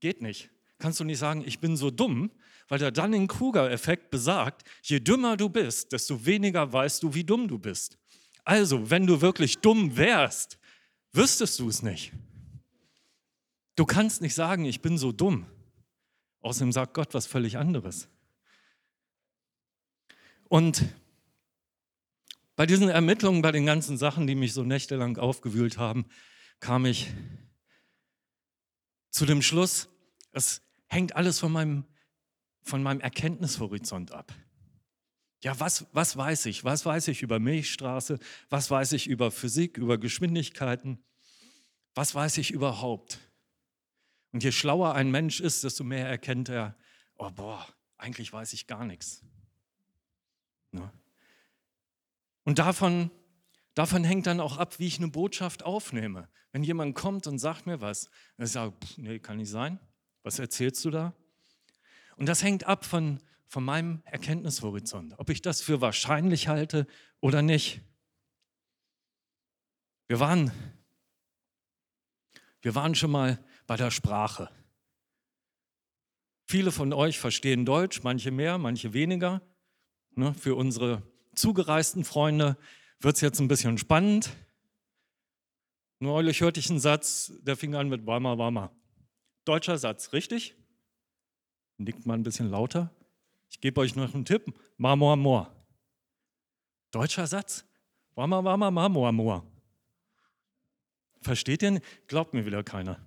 geht 0.00 0.20
nicht. 0.20 0.50
Kannst 0.78 1.00
du 1.00 1.04
nicht 1.04 1.18
sagen, 1.18 1.42
ich 1.46 1.60
bin 1.60 1.78
so 1.78 1.90
dumm, 1.90 2.30
weil 2.68 2.78
der 2.78 2.90
Dunning-Kruger-Effekt 2.90 4.10
besagt, 4.10 4.64
je 4.82 5.00
dümmer 5.00 5.38
du 5.38 5.48
bist, 5.48 5.92
desto 5.92 6.26
weniger 6.26 6.70
weißt 6.70 7.02
du, 7.02 7.14
wie 7.14 7.24
dumm 7.24 7.48
du 7.48 7.58
bist. 7.58 7.96
Also, 8.44 8.90
wenn 8.90 9.06
du 9.06 9.22
wirklich 9.22 9.58
dumm 9.58 9.96
wärst, 9.96 10.58
wüsstest 11.14 11.58
du 11.58 11.70
es 11.70 11.82
nicht. 11.82 12.12
Du 13.76 13.84
kannst 13.84 14.22
nicht 14.22 14.34
sagen, 14.34 14.64
ich 14.64 14.80
bin 14.80 14.98
so 14.98 15.12
dumm. 15.12 15.46
Außerdem 16.40 16.72
sagt 16.72 16.94
Gott 16.94 17.14
was 17.14 17.26
völlig 17.26 17.56
anderes. 17.56 18.08
Und 20.44 20.84
bei 22.54 22.66
diesen 22.66 22.88
Ermittlungen, 22.88 23.42
bei 23.42 23.50
den 23.50 23.66
ganzen 23.66 23.96
Sachen, 23.96 24.26
die 24.26 24.34
mich 24.34 24.52
so 24.52 24.62
nächtelang 24.62 25.16
aufgewühlt 25.16 25.78
haben, 25.78 26.06
kam 26.60 26.86
ich 26.86 27.12
zu 29.10 29.26
dem 29.26 29.42
Schluss, 29.42 29.88
es 30.32 30.62
hängt 30.86 31.16
alles 31.16 31.40
von 31.40 31.50
meinem, 31.50 31.84
von 32.62 32.82
meinem 32.82 33.00
Erkenntnishorizont 33.00 34.12
ab. 34.12 34.32
Ja, 35.42 35.58
was, 35.60 35.86
was 35.92 36.16
weiß 36.16 36.46
ich? 36.46 36.64
Was 36.64 36.86
weiß 36.86 37.08
ich 37.08 37.22
über 37.22 37.38
Milchstraße? 37.38 38.18
Was 38.48 38.70
weiß 38.70 38.92
ich 38.92 39.08
über 39.08 39.30
Physik, 39.30 39.76
über 39.76 39.98
Geschwindigkeiten? 39.98 41.04
Was 41.94 42.14
weiß 42.14 42.38
ich 42.38 42.50
überhaupt? 42.50 43.18
Und 44.34 44.42
je 44.42 44.50
schlauer 44.50 44.96
ein 44.96 45.12
Mensch 45.12 45.38
ist, 45.38 45.62
desto 45.62 45.84
mehr 45.84 46.08
erkennt 46.08 46.48
er, 46.48 46.76
oh 47.14 47.30
boah, 47.30 47.64
eigentlich 47.98 48.32
weiß 48.32 48.52
ich 48.52 48.66
gar 48.66 48.84
nichts. 48.84 49.22
Ne? 50.72 50.90
Und 52.42 52.58
davon, 52.58 53.12
davon 53.74 54.02
hängt 54.02 54.26
dann 54.26 54.40
auch 54.40 54.58
ab, 54.58 54.80
wie 54.80 54.88
ich 54.88 54.98
eine 54.98 55.06
Botschaft 55.06 55.62
aufnehme. 55.62 56.28
Wenn 56.50 56.64
jemand 56.64 56.96
kommt 56.96 57.28
und 57.28 57.38
sagt 57.38 57.66
mir 57.66 57.80
was, 57.80 58.10
dann 58.36 58.48
sage 58.48 58.74
ich, 58.82 58.98
nee, 58.98 59.20
kann 59.20 59.36
nicht 59.36 59.50
sein. 59.50 59.78
Was 60.24 60.40
erzählst 60.40 60.84
du 60.84 60.90
da? 60.90 61.14
Und 62.16 62.26
das 62.26 62.42
hängt 62.42 62.64
ab 62.64 62.84
von, 62.84 63.20
von 63.46 63.62
meinem 63.62 64.02
Erkenntnishorizont, 64.04 65.16
ob 65.16 65.30
ich 65.30 65.42
das 65.42 65.60
für 65.62 65.80
wahrscheinlich 65.80 66.48
halte 66.48 66.88
oder 67.20 67.40
nicht. 67.40 67.82
Wir 70.08 70.18
waren, 70.18 70.50
wir 72.62 72.74
waren 72.74 72.96
schon 72.96 73.12
mal 73.12 73.38
bei 73.66 73.76
der 73.76 73.90
Sprache. 73.90 74.50
Viele 76.46 76.72
von 76.72 76.92
euch 76.92 77.18
verstehen 77.18 77.64
Deutsch, 77.64 78.02
manche 78.02 78.30
mehr, 78.30 78.58
manche 78.58 78.92
weniger. 78.92 79.40
Ne, 80.14 80.34
für 80.34 80.54
unsere 80.54 81.02
zugereisten 81.34 82.04
Freunde 82.04 82.56
wird 83.00 83.16
es 83.16 83.22
jetzt 83.22 83.40
ein 83.40 83.48
bisschen 83.48 83.78
spannend. 83.78 84.30
Neulich 85.98 86.40
hörte 86.40 86.60
ich 86.60 86.70
einen 86.70 86.80
Satz, 86.80 87.32
der 87.40 87.56
fing 87.56 87.74
an 87.74 87.88
mit 87.88 88.06
Wama 88.06 88.36
Wama. 88.38 88.70
Deutscher 89.44 89.78
Satz, 89.78 90.12
richtig? 90.12 90.54
Nickt 91.78 92.06
mal 92.06 92.14
ein 92.14 92.22
bisschen 92.22 92.50
lauter. 92.50 92.94
Ich 93.50 93.60
gebe 93.60 93.80
euch 93.80 93.96
noch 93.96 94.14
einen 94.14 94.24
Tipp. 94.24 94.52
Marmor, 94.76 95.16
Moor. 95.16 95.50
Deutscher 96.90 97.26
Satz. 97.26 97.64
Wama 98.14 98.44
Wama 98.44 98.70
Marmor, 98.70 99.12
Moor. 99.12 99.46
Versteht 101.22 101.62
ihr? 101.62 101.80
Glaubt 102.06 102.34
mir 102.34 102.46
wieder 102.46 102.62
keiner. 102.62 103.00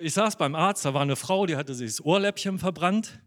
Ich 0.00 0.14
saß 0.14 0.36
beim 0.36 0.54
Arzt, 0.54 0.84
da 0.84 0.94
war 0.94 1.02
eine 1.02 1.16
Frau, 1.16 1.44
die 1.44 1.56
hatte 1.56 1.74
sich 1.74 1.90
das 1.90 2.04
Ohrläppchen 2.04 2.60
verbrannt 2.60 3.20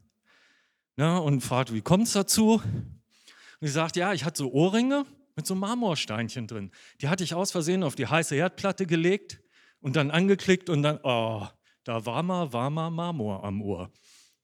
ne, 0.95 1.21
und 1.21 1.41
fragte, 1.41 1.73
wie 1.73 1.81
kommt 1.81 2.07
es 2.07 2.13
dazu? 2.13 2.61
Und 2.61 3.67
sie 3.67 3.67
sagt, 3.67 3.97
ja, 3.97 4.13
ich 4.13 4.23
hatte 4.23 4.37
so 4.37 4.53
Ohrringe 4.53 5.05
mit 5.35 5.45
so 5.45 5.53
Marmorsteinchen 5.53 6.47
drin. 6.47 6.71
Die 7.01 7.09
hatte 7.09 7.25
ich 7.25 7.33
aus 7.33 7.51
Versehen 7.51 7.83
auf 7.83 7.95
die 7.95 8.07
heiße 8.07 8.35
Herdplatte 8.35 8.85
gelegt 8.85 9.41
und 9.81 9.97
dann 9.97 10.11
angeklickt 10.11 10.69
und 10.69 10.81
dann, 10.81 10.99
oh, 11.03 11.45
da 11.83 12.05
war 12.05 12.23
mal 12.23 12.53
warmer 12.53 12.89
Marmor 12.89 13.43
am 13.43 13.61
Ohr. 13.61 13.91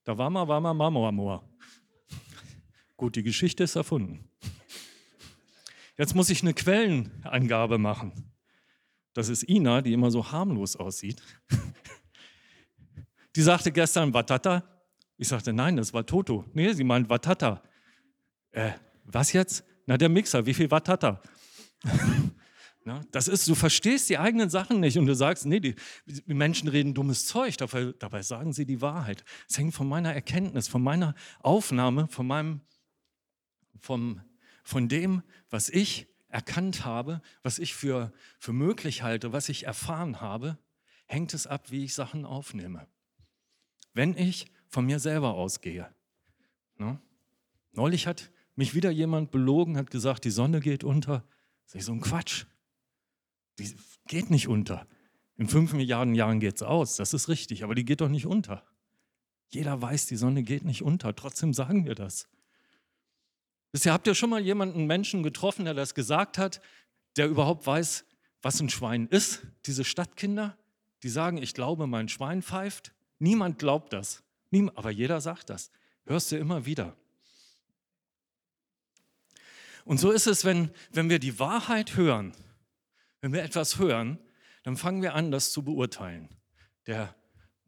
Da 0.04 0.18
war 0.18 0.30
mal 0.30 0.50
warmer 0.50 0.74
Marmor 0.74 1.08
am 1.08 1.20
Ohr. 1.22 1.50
Gut, 2.98 3.16
die 3.16 3.24
Geschichte 3.24 3.64
ist 3.64 3.78
erfunden. 3.78 4.30
Jetzt 5.98 6.14
muss 6.14 6.30
ich 6.30 6.42
eine 6.42 6.54
Quellenangabe 6.54 7.78
machen. 7.78 8.34
Das 9.14 9.30
ist 9.30 9.48
Ina, 9.48 9.82
die 9.82 9.94
immer 9.94 10.12
so 10.12 10.30
harmlos 10.30 10.76
aussieht. 10.76 11.22
Die 13.38 13.44
sagte 13.44 13.72
gestern 13.72 14.16
Watata. 14.16 14.64
Ich 15.16 15.28
sagte, 15.28 15.54
nein, 15.54 15.78
das 15.78 15.94
war 15.94 16.04
Toto. 16.04 16.44
Nee, 16.54 16.74
sie 16.74 16.84
meint 16.84 17.08
Watata. 17.08 17.62
Äh, 18.50 18.72
was 19.04 19.32
jetzt? 19.32 19.64
Na, 19.86 19.96
der 19.96 20.10
Mixer, 20.10 20.48
wie 20.48 20.56
viel 20.56 20.68
er? 20.72 21.22
Na, 22.84 23.02
das 23.12 23.28
ist, 23.28 23.48
du 23.48 23.54
verstehst 23.54 24.10
die 24.10 24.18
eigenen 24.18 24.50
Sachen 24.50 24.80
nicht 24.80 24.98
und 24.98 25.06
du 25.06 25.14
sagst, 25.14 25.46
nee, 25.46 25.60
die, 25.60 25.76
die 26.08 26.34
Menschen 26.34 26.68
reden 26.68 26.96
dummes 26.96 27.28
Zeug, 27.28 27.58
dabei, 27.58 27.94
dabei 28.00 28.24
sagen 28.24 28.54
sie 28.54 28.66
die 28.66 28.82
Wahrheit. 28.82 29.24
Es 29.48 29.60
hängt 29.60 29.76
von 29.76 29.88
meiner 29.88 30.12
Erkenntnis, 30.12 30.68
von 30.68 30.82
meiner 30.82 31.14
Aufnahme, 31.40 32.08
von 32.08 32.26
meinem, 32.26 32.62
vom, 33.80 34.20
von 34.64 34.90
dem, 34.90 35.22
was 35.52 35.70
ich 35.70 36.08
erkannt 36.30 36.86
habe, 36.86 37.22
was 37.44 37.60
ich 37.60 37.76
für, 37.76 38.12
für 38.40 38.54
möglich 38.54 39.04
halte, 39.04 39.32
was 39.32 39.48
ich 39.48 39.66
erfahren 39.66 40.22
habe, 40.22 40.58
hängt 41.06 41.36
es 41.36 41.46
ab, 41.46 41.70
wie 41.70 41.84
ich 41.84 41.94
Sachen 41.94 42.26
aufnehme. 42.26 42.88
Wenn 43.98 44.16
ich 44.16 44.46
von 44.70 44.86
mir 44.86 45.00
selber 45.00 45.34
ausgehe. 45.34 45.90
Ne? 46.78 47.02
Neulich 47.72 48.06
hat 48.06 48.30
mich 48.56 48.76
wieder 48.76 48.92
jemand 48.92 49.32
belogen, 49.32 49.76
hat 49.76 49.90
gesagt, 49.90 50.24
die 50.24 50.30
Sonne 50.30 50.60
geht 50.60 50.84
unter. 50.84 51.24
Das 51.66 51.74
ist 51.74 51.86
so 51.88 51.94
ein 51.94 52.02
Quatsch. 52.02 52.46
Die 53.58 53.76
geht 54.08 54.30
nicht 54.30 54.48
unter. 54.48 54.86
In 55.36 55.48
fünf 55.48 55.74
Milliarden 55.74 56.14
Jahren 56.14 56.40
geht 56.40 56.58
es 56.58 56.62
aus, 56.62 56.96
das 56.96 57.16
ist 57.16 57.28
richtig, 57.28 57.64
aber 57.64 57.74
die 57.74 57.86
geht 57.86 58.02
doch 58.02 58.08
nicht 58.08 58.28
unter. 58.28 58.64
Jeder 59.50 59.82
weiß, 59.82 60.06
die 60.06 60.16
Sonne 60.16 60.44
geht 60.44 60.64
nicht 60.64 60.84
unter, 60.84 61.16
trotzdem 61.16 61.56
sagen 61.56 61.86
wir 61.86 61.96
das. 61.96 62.28
Bisher 63.72 63.94
habt 63.94 64.06
ihr 64.06 64.14
schon 64.14 64.30
mal 64.30 64.42
jemanden, 64.42 64.86
Menschen 64.86 65.24
getroffen, 65.24 65.66
der 65.66 65.74
das 65.74 65.96
gesagt 65.96 66.38
hat, 66.38 66.62
der 67.16 67.28
überhaupt 67.28 67.66
weiß, 67.66 68.06
was 68.44 68.60
ein 68.60 68.70
Schwein 68.70 69.08
ist? 69.08 69.48
Diese 69.66 69.84
Stadtkinder, 69.84 70.56
die 71.02 71.10
sagen, 71.10 71.38
ich 71.38 71.56
glaube, 71.56 71.88
mein 71.88 72.10
Schwein 72.10 72.44
pfeift. 72.44 72.94
Niemand 73.20 73.60
glaubt 73.60 73.94
das. 73.94 74.24
aber 74.76 74.92
jeder 74.92 75.22
sagt 75.22 75.50
das. 75.50 75.72
Hörst 76.06 76.32
du 76.32 76.38
immer 76.38 76.66
wieder. 76.66 76.96
Und 79.86 80.00
so 80.00 80.12
ist 80.12 80.28
es, 80.28 80.44
wenn, 80.44 80.72
wenn 80.92 81.10
wir 81.10 81.20
die 81.20 81.40
Wahrheit 81.40 81.96
hören, 81.96 82.34
wenn 83.22 83.34
wir 83.34 83.44
etwas 83.44 83.80
hören, 83.80 84.20
dann 84.64 84.76
fangen 84.76 85.02
wir 85.02 85.16
an, 85.16 85.32
das 85.32 85.52
zu 85.52 85.64
beurteilen. 85.64 86.30
Der 86.88 87.16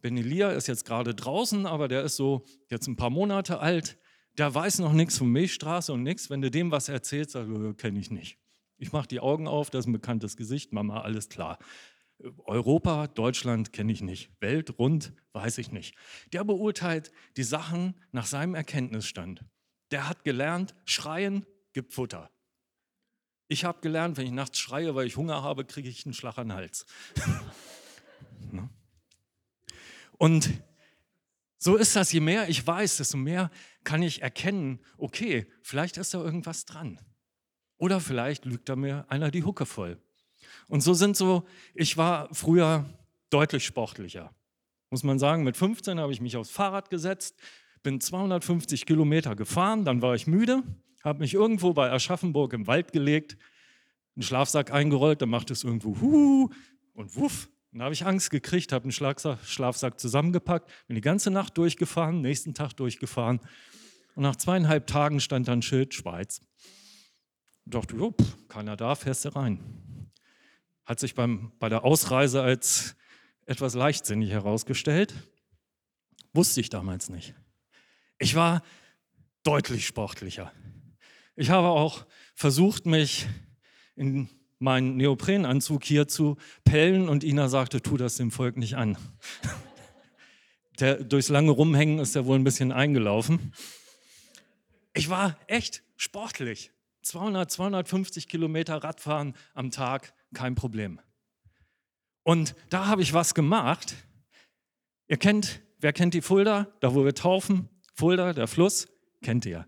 Benelia 0.02 0.52
ist 0.52 0.68
jetzt 0.68 0.86
gerade 0.86 1.16
draußen, 1.16 1.66
aber 1.66 1.88
der 1.88 2.04
ist 2.04 2.16
so 2.16 2.46
jetzt 2.70 2.88
ein 2.88 2.96
paar 2.96 3.10
Monate 3.10 3.60
alt. 3.60 3.98
Der 4.38 4.54
weiß 4.54 4.80
noch 4.80 4.94
nichts 4.94 5.18
von 5.18 5.30
Milchstraße 5.30 5.92
und 5.94 6.04
nichts. 6.04 6.30
Wenn 6.30 6.42
du 6.42 6.52
dem 6.52 6.72
was 6.72 6.90
erzählst, 6.90 7.32
sagt 7.32 7.50
er, 7.50 7.74
kenne 7.74 8.00
ich 8.00 8.12
nicht. 8.12 8.38
Ich 8.78 8.94
mache 8.94 9.08
die 9.08 9.20
Augen 9.20 9.48
auf, 9.48 9.70
das 9.70 9.82
ist 9.82 9.88
ein 9.88 9.94
bekanntes 9.94 10.38
Gesicht, 10.38 10.72
Mama, 10.72 11.02
alles 11.02 11.28
klar. 11.28 11.60
Europa, 12.46 13.08
Deutschland 13.08 13.72
kenne 13.72 13.92
ich 13.92 14.02
nicht. 14.02 14.30
Welt, 14.42 14.78
rund, 14.78 15.14
weiß 15.34 15.58
ich 15.58 15.72
nicht. 15.72 15.96
Der 16.34 16.44
beurteilt 16.44 17.12
die 17.38 17.44
Sachen 17.44 17.96
nach 18.12 18.26
seinem 18.26 18.56
Erkenntnisstand. 18.56 19.46
Der 19.92 20.10
hat 20.10 20.24
gelernt, 20.24 20.76
schreien 20.86 21.46
gibt 21.74 21.94
Futter. 21.94 22.30
Ich 23.48 23.66
habe 23.66 23.82
gelernt, 23.82 24.18
wenn 24.18 24.26
ich 24.26 24.32
nachts 24.32 24.60
schreie, 24.60 24.94
weil 24.96 25.08
ich 25.08 25.18
Hunger 25.18 25.42
habe, 25.44 25.66
kriege 25.66 25.90
ich 25.90 26.06
einen 26.06 26.14
Schlag 26.14 26.38
an 26.38 26.50
den 26.50 26.58
Hals. 26.58 26.86
Ne? 28.52 28.70
Und 30.18 30.50
so 31.58 31.76
ist 31.76 31.96
das, 31.96 32.12
je 32.14 32.22
mehr 32.22 32.48
ich 32.48 32.66
weiß, 32.66 32.98
desto 32.98 33.18
mehr 33.18 33.52
kann 33.84 34.02
ich 34.02 34.22
erkennen, 34.22 34.80
okay, 34.98 35.46
vielleicht 35.62 35.98
ist 35.98 36.14
da 36.14 36.24
irgendwas 36.24 36.66
dran. 36.66 37.00
Oder 37.78 38.00
vielleicht 38.00 38.46
lügt 38.46 38.70
da 38.70 38.76
mir 38.76 39.06
einer 39.10 39.30
die 39.30 39.44
Hucke 39.44 39.66
voll. 39.66 40.02
Und 40.70 40.82
so 40.82 40.94
sind 40.94 41.18
so, 41.18 41.46
ich 41.74 41.98
war 41.98 42.34
früher 42.34 42.86
deutlich 43.30 43.66
sportlicher. 43.66 44.34
Muss 44.92 45.04
man 45.04 45.20
sagen, 45.20 45.44
mit 45.44 45.58
15 45.58 46.00
habe 46.00 46.14
ich 46.14 46.22
mich 46.22 46.38
aufs 46.38 46.52
Fahrrad 46.52 46.90
gesetzt, 46.90 47.36
bin 47.84 48.00
250 48.00 48.86
Kilometer 48.86 49.36
gefahren, 49.36 49.84
dann 49.84 50.02
war 50.02 50.16
ich 50.16 50.28
müde, 50.28 50.64
habe 51.04 51.20
mich 51.20 51.34
irgendwo 51.34 51.74
bei 51.74 51.92
Aschaffenburg 51.92 52.54
im 52.54 52.68
Wald 52.68 52.92
gelegt, 52.92 53.38
einen 54.16 54.24
Schlafsack 54.24 54.72
eingerollt, 54.72 55.22
dann 55.22 55.30
macht 55.30 55.52
es 55.52 55.64
irgendwo 55.64 56.00
Hu 56.00 56.50
und 56.94 57.16
Wuff. 57.16 57.50
Dann 57.72 57.84
habe 57.84 57.94
ich 57.94 58.06
Angst 58.06 58.32
gekriegt, 58.32 58.72
habe 58.72 58.84
einen 58.84 58.92
Schlafsack 58.92 60.00
zusammengepackt, 60.00 60.72
bin 60.88 60.96
die 60.96 61.02
ganze 61.02 61.30
Nacht 61.30 61.58
durchgefahren, 61.58 62.22
nächsten 62.22 62.54
Tag 62.54 62.74
durchgefahren. 62.74 63.40
Und 64.16 64.24
nach 64.24 64.36
zweieinhalb 64.36 64.88
Tagen 64.88 65.20
stand 65.20 65.48
dann 65.48 65.62
Schild 65.62 65.94
Schweiz. 65.94 66.42
Ich 67.66 67.72
dachte, 67.72 67.96
jo, 67.96 68.12
pff, 68.12 68.48
keiner 68.48 68.76
da, 68.76 68.96
fährst 68.96 69.26
du 69.26 69.36
rein. 69.36 69.60
Hat 70.90 71.00
sich 71.00 71.14
beim, 71.14 71.52
bei 71.60 71.70
der 71.70 71.86
Ausreise 71.86 72.42
als 72.42 72.96
etwas 73.46 73.76
leichtsinnig 73.76 74.32
herausgestellt. 74.32 75.14
Wusste 76.34 76.62
ich 76.62 76.70
damals 76.70 77.10
nicht. 77.10 77.36
Ich 78.18 78.34
war 78.34 78.64
deutlich 79.44 79.86
sportlicher. 79.86 80.52
Ich 81.36 81.52
habe 81.52 81.68
auch 81.68 82.08
versucht, 82.34 82.88
mich 82.88 83.28
in 83.96 84.30
meinen 84.58 84.98
Neoprenanzug 84.98 85.84
hier 85.84 86.08
zu 86.08 86.38
pellen 86.64 87.08
und 87.08 87.24
Ina 87.24 87.50
sagte, 87.50 87.84
tu 87.84 87.96
das 87.96 88.18
dem 88.18 88.32
Volk 88.32 88.58
nicht 88.58 88.76
an. 88.76 88.98
Der, 90.80 91.04
durchs 91.04 91.30
lange 91.30 91.52
Rumhängen 91.52 92.00
ist 92.00 92.16
er 92.16 92.26
wohl 92.26 92.40
ein 92.40 92.44
bisschen 92.44 92.72
eingelaufen. 92.72 93.54
Ich 94.96 95.08
war 95.10 95.38
echt 95.46 95.84
sportlich. 95.98 96.72
200, 97.04 97.52
250 97.52 98.28
Kilometer 98.28 98.78
Radfahren 98.78 99.36
am 99.54 99.70
Tag, 99.70 100.16
kein 100.34 100.56
Problem. 100.56 101.00
Und 102.24 102.56
da 102.70 102.88
habe 102.88 103.02
ich 103.02 103.14
was 103.14 103.34
gemacht. 103.34 103.96
Ihr 105.08 105.18
kennt, 105.18 105.62
wer 105.80 105.94
kennt 105.94 106.14
die 106.14 106.22
Fulda? 106.22 106.68
Da, 106.80 106.94
wo 106.94 107.06
wir 107.06 107.16
taufen. 107.16 107.70
Fulda, 107.96 108.34
der 108.34 108.48
Fluss, 108.48 108.88
kennt 109.22 109.46
ihr 109.46 109.68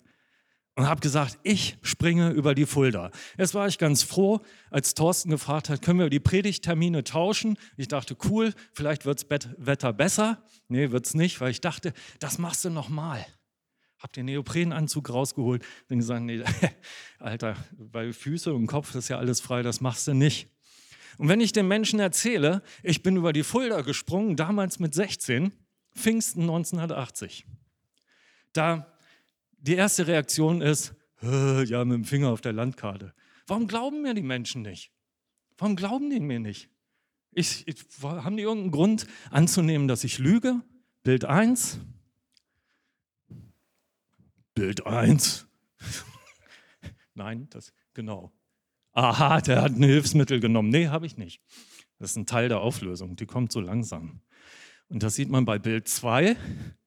und 0.76 0.88
habe 0.88 1.02
gesagt, 1.02 1.38
ich 1.44 1.78
springe 1.82 2.32
über 2.32 2.56
die 2.56 2.66
Fulda. 2.66 3.12
Jetzt 3.38 3.54
war 3.54 3.68
ich 3.68 3.78
ganz 3.78 4.04
froh, 4.04 4.42
als 4.70 4.94
Thorsten 4.94 5.30
gefragt 5.30 5.70
hat, 5.70 5.82
können 5.82 6.00
wir 6.00 6.10
die 6.10 6.20
Predigttermine 6.20 7.04
tauschen? 7.04 7.58
Ich 7.78 7.88
dachte, 7.88 8.16
cool, 8.26 8.54
vielleicht 8.74 9.06
wird 9.06 9.32
das 9.32 9.50
Wetter 9.58 9.94
besser. 9.94 10.44
Nee, 10.70 10.92
wird 10.92 11.06
es 11.06 11.14
nicht, 11.14 11.42
weil 11.42 11.52
ich 11.52 11.62
dachte, 11.62 11.94
das 12.20 12.38
machst 12.38 12.64
du 12.64 12.70
nochmal. 12.70 13.26
Hab 14.00 14.14
den 14.14 14.26
Neoprenanzug 14.26 15.10
rausgeholt, 15.10 15.64
dann 15.90 16.00
gesagt, 16.00 16.24
nee, 16.24 16.44
Alter, 17.20 17.56
bei 17.78 18.14
Füße 18.14 18.54
und 18.54 18.66
Kopf 18.66 18.96
ist 18.96 19.10
ja 19.10 19.18
alles 19.18 19.42
frei, 19.42 19.62
das 19.62 19.82
machst 19.82 20.08
du 20.08 20.14
nicht. 20.14 20.50
Und 21.22 21.30
wenn 21.30 21.40
ich 21.40 21.52
den 21.52 21.68
Menschen 21.68 22.00
erzähle, 22.00 22.64
ich 22.82 23.04
bin 23.04 23.16
über 23.16 23.32
die 23.32 23.44
Fulda 23.44 23.82
gesprungen, 23.82 24.36
damals 24.36 24.80
mit 24.80 24.96
16, 24.96 25.52
Pfingsten 25.94 26.42
1980. 26.42 27.46
Da 28.54 28.92
die 29.60 29.76
erste 29.76 30.08
Reaktion 30.08 30.62
ist, 30.64 30.96
ja, 31.22 31.86
mit 31.86 31.94
dem 31.94 32.06
Finger 32.06 32.30
auf 32.30 32.42
der 32.42 32.54
Landkarte. 32.54 33.14
Warum 33.46 33.68
glauben 33.68 34.02
mir 34.02 34.16
die 34.16 34.24
Menschen 34.24 34.64
nicht? 34.64 34.92
Warum 35.60 35.76
glauben 35.76 36.10
die 36.10 36.20
mir 36.20 36.40
nicht? 36.40 36.72
Ich, 37.34 37.68
ich, 37.68 37.86
haben 38.02 38.36
die 38.36 38.42
irgendeinen 38.42 38.72
Grund 38.72 39.06
anzunehmen, 39.30 39.88
dass 39.88 40.04
ich 40.04 40.18
lüge? 40.18 40.64
Bild 41.04 41.26
1. 41.26 41.82
Bild 44.56 44.88
1. 44.88 45.46
Nein, 47.14 47.48
das, 47.52 47.74
genau. 47.94 48.34
Aha, 48.94 49.42
der 49.42 49.62
hat 49.62 49.72
ein 49.72 49.84
Hilfsmittel 49.84 50.40
genommen. 50.40 50.70
Nee, 50.70 50.88
habe 50.88 51.06
ich 51.06 51.18
nicht. 51.18 51.42
Das 52.00 52.12
ist 52.12 52.18
ein 52.18 52.26
Teil 52.26 52.50
der 52.50 52.62
Auflösung, 52.62 53.16
die 53.16 53.26
kommt 53.26 53.52
so 53.52 53.60
langsam. 53.60 54.22
Und 54.88 55.04
das 55.04 55.16
sieht 55.16 55.30
man 55.30 55.46
bei 55.46 55.60
Bild 55.60 55.88
2, 55.88 56.36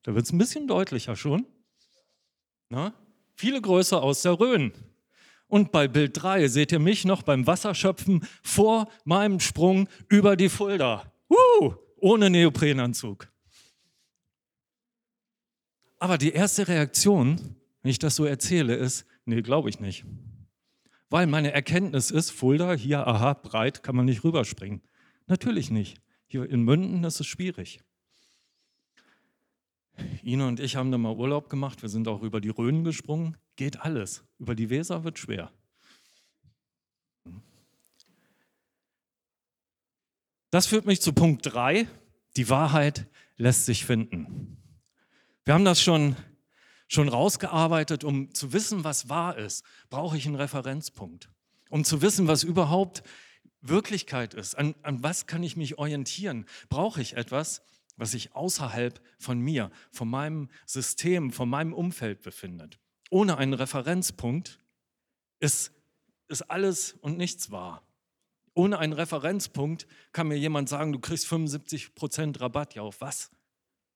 da 0.02 0.14
wird 0.14 0.26
es 0.26 0.32
ein 0.32 0.38
bisschen 0.38 0.66
deutlicher 0.66 1.16
schon. 1.16 1.46
Na? 2.68 2.92
Viele 3.34 3.60
Größe 3.60 4.00
aus 4.00 4.22
der 4.22 4.38
Rhön. 4.38 4.72
Und 5.46 5.72
bei 5.72 5.88
Bild 5.88 6.20
3 6.20 6.48
seht 6.48 6.72
ihr 6.72 6.78
mich 6.78 7.04
noch 7.04 7.22
beim 7.22 7.46
Wasserschöpfen 7.46 8.26
vor 8.42 8.90
meinem 9.04 9.40
Sprung 9.40 9.88
über 10.08 10.36
die 10.36 10.48
Fulda. 10.48 11.12
Uh, 11.30 11.74
ohne 11.96 12.28
Neoprenanzug. 12.28 13.30
Aber 15.98 16.18
die 16.18 16.32
erste 16.32 16.68
Reaktion, 16.68 17.56
wenn 17.82 17.90
ich 17.90 17.98
das 17.98 18.16
so 18.16 18.24
erzähle, 18.24 18.74
ist, 18.74 19.06
nee, 19.24 19.40
glaube 19.42 19.70
ich 19.70 19.80
nicht. 19.80 20.04
Weil 21.14 21.28
meine 21.28 21.52
Erkenntnis 21.52 22.10
ist, 22.10 22.32
Fulda, 22.32 22.72
hier, 22.72 23.06
aha, 23.06 23.34
breit, 23.34 23.84
kann 23.84 23.94
man 23.94 24.04
nicht 24.04 24.24
rüberspringen. 24.24 24.82
Natürlich 25.28 25.70
nicht. 25.70 26.02
Hier 26.26 26.50
in 26.50 26.62
Münden 26.62 27.04
ist 27.04 27.20
es 27.20 27.28
schwierig. 27.28 27.84
Ina 30.24 30.48
und 30.48 30.58
ich 30.58 30.74
haben 30.74 30.90
da 30.90 30.98
mal 30.98 31.14
Urlaub 31.14 31.48
gemacht. 31.48 31.82
Wir 31.82 31.88
sind 31.88 32.08
auch 32.08 32.22
über 32.22 32.40
die 32.40 32.48
Rhön 32.48 32.82
gesprungen. 32.82 33.36
Geht 33.54 33.82
alles. 33.82 34.24
Über 34.40 34.56
die 34.56 34.70
Weser 34.70 35.04
wird 35.04 35.20
schwer. 35.20 35.52
Das 40.50 40.66
führt 40.66 40.84
mich 40.84 41.00
zu 41.00 41.12
Punkt 41.12 41.46
3. 41.46 41.86
Die 42.36 42.50
Wahrheit 42.50 43.06
lässt 43.36 43.66
sich 43.66 43.84
finden. 43.84 44.56
Wir 45.44 45.54
haben 45.54 45.64
das 45.64 45.80
schon, 45.80 46.16
schon 46.94 47.08
rausgearbeitet. 47.08 48.04
Um 48.04 48.32
zu 48.32 48.52
wissen, 48.52 48.84
was 48.84 49.08
wahr 49.08 49.36
ist, 49.36 49.64
brauche 49.90 50.16
ich 50.16 50.26
einen 50.26 50.36
Referenzpunkt. 50.36 51.28
Um 51.70 51.84
zu 51.84 52.02
wissen, 52.02 52.28
was 52.28 52.44
überhaupt 52.44 53.02
Wirklichkeit 53.60 54.34
ist, 54.34 54.56
an, 54.56 54.74
an 54.82 55.02
was 55.02 55.26
kann 55.26 55.42
ich 55.42 55.56
mich 55.56 55.78
orientieren, 55.78 56.46
brauche 56.68 57.00
ich 57.00 57.16
etwas, 57.16 57.62
was 57.96 58.10
sich 58.10 58.34
außerhalb 58.34 59.00
von 59.18 59.38
mir, 59.38 59.70
von 59.90 60.08
meinem 60.08 60.48
System, 60.66 61.32
von 61.32 61.48
meinem 61.48 61.72
Umfeld 61.72 62.22
befindet. 62.22 62.78
Ohne 63.10 63.38
einen 63.38 63.54
Referenzpunkt 63.54 64.58
ist, 65.40 65.72
ist 66.28 66.42
alles 66.50 66.92
und 67.00 67.16
nichts 67.16 67.50
wahr. 67.50 67.82
Ohne 68.54 68.78
einen 68.78 68.92
Referenzpunkt 68.92 69.86
kann 70.12 70.28
mir 70.28 70.38
jemand 70.38 70.68
sagen, 70.68 70.92
du 70.92 70.98
kriegst 70.98 71.26
75% 71.26 72.40
Rabatt. 72.40 72.74
Ja, 72.74 72.82
auf 72.82 73.00
was? 73.00 73.30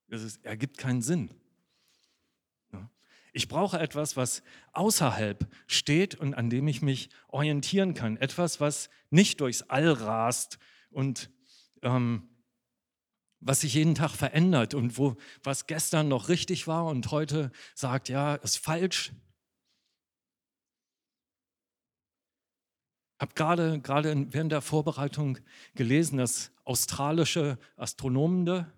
Das 0.09 0.37
ergibt 0.39 0.79
keinen 0.79 1.03
Sinn. 1.03 1.31
Ich 3.39 3.47
brauche 3.47 3.79
etwas, 3.79 4.17
was 4.17 4.43
außerhalb 4.73 5.47
steht 5.69 6.17
und 6.17 6.35
an 6.35 6.51
dem 6.51 6.67
ich 6.67 6.83
mich 6.83 7.09
orientieren 7.29 7.95
kann. 7.95 8.17
Etwas, 8.17 8.61
was 8.61 8.91
nicht 9.11 9.41
durchs 9.41 9.63
All 9.63 9.93
rast 9.93 10.59
und 10.91 11.31
ähm, 11.83 12.29
was 13.39 13.61
sich 13.61 13.75
jeden 13.75 13.95
Tag 13.95 14.11
verändert 14.11 14.75
und 14.75 14.99
wo 14.99 15.15
was 15.45 15.69
gestern 15.69 16.09
noch 16.09 16.29
richtig 16.29 16.67
war 16.67 16.87
und 16.87 17.13
heute 17.13 17.53
sagt, 17.77 18.09
ja, 18.09 18.35
ist 18.35 18.59
falsch. 18.59 19.13
Ich 23.19 23.21
habe 23.21 23.35
gerade, 23.35 23.81
gerade 23.81 24.33
während 24.33 24.51
der 24.51 24.63
Vorbereitung 24.63 25.39
gelesen, 25.77 26.19
dass 26.19 26.51
australische 26.65 27.57
Astronomende, 27.77 28.73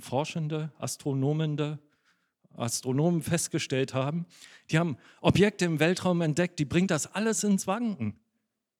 Forschende, 0.00 0.72
Astronomende, 0.78 1.78
Astronomen 2.56 3.22
festgestellt 3.22 3.94
haben, 3.94 4.26
die 4.70 4.78
haben 4.78 4.96
Objekte 5.20 5.64
im 5.64 5.80
Weltraum 5.80 6.20
entdeckt, 6.20 6.58
die 6.58 6.64
bringt 6.64 6.90
das 6.90 7.12
alles 7.14 7.44
ins 7.44 7.66
Wanken. 7.66 8.18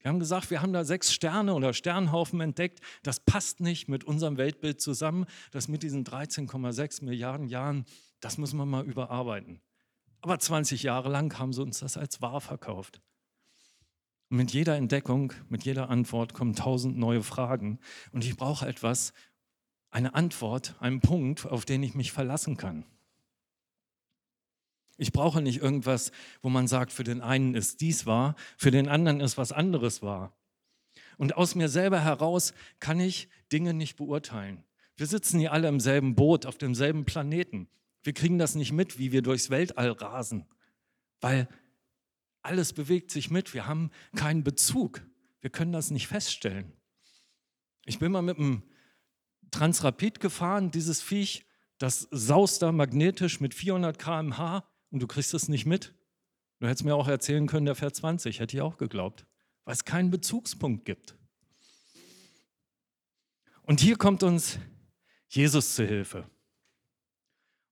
Wir 0.04 0.10
haben 0.10 0.18
gesagt, 0.18 0.50
wir 0.50 0.60
haben 0.60 0.74
da 0.74 0.84
sechs 0.84 1.14
Sterne 1.14 1.54
oder 1.54 1.72
Sternhaufen 1.72 2.38
entdeckt. 2.42 2.80
Das 3.02 3.20
passt 3.20 3.60
nicht 3.60 3.88
mit 3.88 4.04
unserem 4.04 4.36
Weltbild 4.36 4.78
zusammen. 4.78 5.24
Das 5.50 5.66
mit 5.66 5.82
diesen 5.82 6.04
13,6 6.04 7.02
Milliarden 7.02 7.48
Jahren, 7.48 7.86
das 8.20 8.36
müssen 8.36 8.58
wir 8.58 8.66
mal 8.66 8.84
überarbeiten. 8.84 9.62
Aber 10.20 10.38
20 10.38 10.82
Jahre 10.82 11.08
lang 11.08 11.38
haben 11.38 11.54
sie 11.54 11.62
uns 11.62 11.78
das 11.78 11.96
als 11.96 12.20
wahr 12.20 12.42
verkauft. 12.42 13.00
Und 14.28 14.36
mit 14.36 14.52
jeder 14.52 14.76
Entdeckung, 14.76 15.32
mit 15.48 15.64
jeder 15.64 15.88
Antwort 15.88 16.34
kommen 16.34 16.54
tausend 16.54 16.98
neue 16.98 17.22
Fragen. 17.22 17.78
Und 18.12 18.26
ich 18.26 18.36
brauche 18.36 18.66
etwas, 18.66 19.14
eine 19.90 20.14
Antwort, 20.14 20.74
einen 20.80 21.00
Punkt, 21.00 21.46
auf 21.46 21.64
den 21.64 21.82
ich 21.82 21.94
mich 21.94 22.12
verlassen 22.12 22.58
kann. 22.58 22.84
Ich 24.96 25.12
brauche 25.12 25.42
nicht 25.42 25.60
irgendwas, 25.60 26.12
wo 26.42 26.48
man 26.48 26.68
sagt, 26.68 26.92
für 26.92 27.04
den 27.04 27.20
einen 27.20 27.54
ist 27.54 27.80
dies 27.80 28.06
wahr, 28.06 28.36
für 28.56 28.70
den 28.70 28.88
anderen 28.88 29.20
ist 29.20 29.36
was 29.36 29.52
anderes 29.52 30.02
wahr. 30.02 30.32
Und 31.16 31.36
aus 31.36 31.54
mir 31.54 31.68
selber 31.68 32.00
heraus 32.00 32.54
kann 32.80 33.00
ich 33.00 33.28
Dinge 33.52 33.74
nicht 33.74 33.96
beurteilen. 33.96 34.64
Wir 34.96 35.06
sitzen 35.06 35.40
hier 35.40 35.52
alle 35.52 35.68
im 35.68 35.80
selben 35.80 36.14
Boot, 36.14 36.46
auf 36.46 36.58
demselben 36.58 37.04
Planeten. 37.04 37.68
Wir 38.02 38.12
kriegen 38.12 38.38
das 38.38 38.54
nicht 38.54 38.72
mit, 38.72 38.98
wie 38.98 39.12
wir 39.12 39.22
durchs 39.22 39.50
Weltall 39.50 39.90
rasen, 39.90 40.46
weil 41.20 41.48
alles 42.42 42.72
bewegt 42.72 43.10
sich 43.10 43.30
mit. 43.30 43.54
Wir 43.54 43.66
haben 43.66 43.90
keinen 44.14 44.44
Bezug. 44.44 45.02
Wir 45.40 45.50
können 45.50 45.72
das 45.72 45.90
nicht 45.90 46.06
feststellen. 46.06 46.72
Ich 47.86 47.98
bin 47.98 48.12
mal 48.12 48.22
mit 48.22 48.38
einem 48.38 48.62
Transrapid 49.50 50.20
gefahren, 50.20 50.70
dieses 50.70 51.00
Viech, 51.00 51.46
das 51.78 52.08
saust 52.10 52.62
da 52.62 52.72
magnetisch 52.72 53.40
mit 53.40 53.54
400 53.54 53.98
km/h 53.98 54.64
und 54.94 55.00
du 55.00 55.08
kriegst 55.08 55.34
es 55.34 55.48
nicht 55.48 55.66
mit. 55.66 55.92
Du 56.60 56.68
hättest 56.68 56.84
mir 56.84 56.94
auch 56.94 57.08
erzählen 57.08 57.48
können, 57.48 57.66
der 57.66 57.74
fährt 57.74 57.96
20, 57.96 58.38
hätte 58.38 58.56
ich 58.56 58.62
auch 58.62 58.78
geglaubt, 58.78 59.26
weil 59.64 59.74
es 59.74 59.84
keinen 59.84 60.12
Bezugspunkt 60.12 60.84
gibt. 60.84 61.16
Und 63.62 63.80
hier 63.80 63.96
kommt 63.96 64.22
uns 64.22 64.60
Jesus 65.26 65.74
zu 65.74 65.84
Hilfe. 65.84 66.30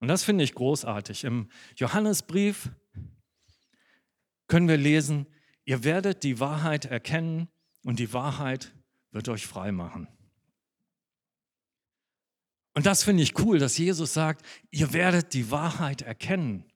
Und 0.01 0.09
das 0.09 0.25
finde 0.25 0.43
ich 0.43 0.53
großartig. 0.53 1.23
Im 1.23 1.49
Johannesbrief 1.77 2.71
können 4.49 4.67
wir 4.67 4.77
lesen, 4.77 5.29
ihr 5.65 5.85
werdet 5.85 6.25
die 6.25 6.41
Wahrheit 6.41 6.87
erkennen 6.87 7.47
und 7.85 8.01
die 8.01 8.13
Wahrheit 8.13 8.75
wird 9.13 9.29
euch 9.29 9.47
frei 9.47 9.71
machen. 9.71 10.09
Und 12.75 12.85
das 12.87 13.05
finde 13.05 13.23
ich 13.23 13.39
cool, 13.39 13.61
dass 13.61 13.79
Jesus 13.79 14.13
sagt, 14.13 14.45
ihr 14.73 14.93
werdet 14.93 15.35
die 15.35 15.53
Wahrheit 15.53 16.03
erkennen. 16.03 16.72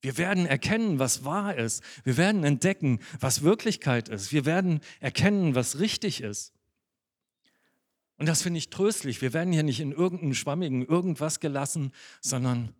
Wir 0.00 0.18
werden 0.18 0.46
erkennen, 0.46 0.98
was 0.98 1.24
wahr 1.24 1.56
ist. 1.56 1.82
Wir 2.04 2.16
werden 2.16 2.44
entdecken, 2.44 3.00
was 3.18 3.42
Wirklichkeit 3.42 4.08
ist. 4.08 4.32
Wir 4.32 4.44
werden 4.44 4.80
erkennen, 5.00 5.54
was 5.54 5.78
richtig 5.78 6.20
ist. 6.20 6.52
Und 8.18 8.26
das 8.26 8.42
finde 8.42 8.58
ich 8.58 8.70
tröstlich. 8.70 9.20
Wir 9.20 9.32
werden 9.32 9.52
hier 9.52 9.62
nicht 9.62 9.80
in 9.80 9.92
irgendeinem 9.92 10.34
schwammigen 10.34 10.86
irgendwas 10.86 11.40
gelassen, 11.40 11.92
sondern 12.20 12.74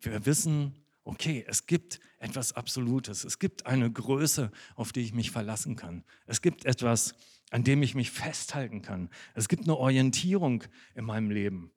wir 0.00 0.26
wissen, 0.26 0.74
okay, 1.04 1.44
es 1.48 1.66
gibt 1.66 2.00
etwas 2.18 2.52
Absolutes. 2.52 3.24
Es 3.24 3.38
gibt 3.38 3.66
eine 3.66 3.90
Größe, 3.90 4.50
auf 4.76 4.92
die 4.92 5.00
ich 5.00 5.14
mich 5.14 5.30
verlassen 5.30 5.76
kann. 5.76 6.04
Es 6.26 6.42
gibt 6.42 6.64
etwas, 6.64 7.14
an 7.50 7.64
dem 7.64 7.82
ich 7.82 7.94
mich 7.94 8.10
festhalten 8.10 8.82
kann. 8.82 9.10
Es 9.34 9.48
gibt 9.48 9.64
eine 9.64 9.76
Orientierung 9.76 10.62
in 10.94 11.04
meinem 11.04 11.30
Leben. 11.30 11.72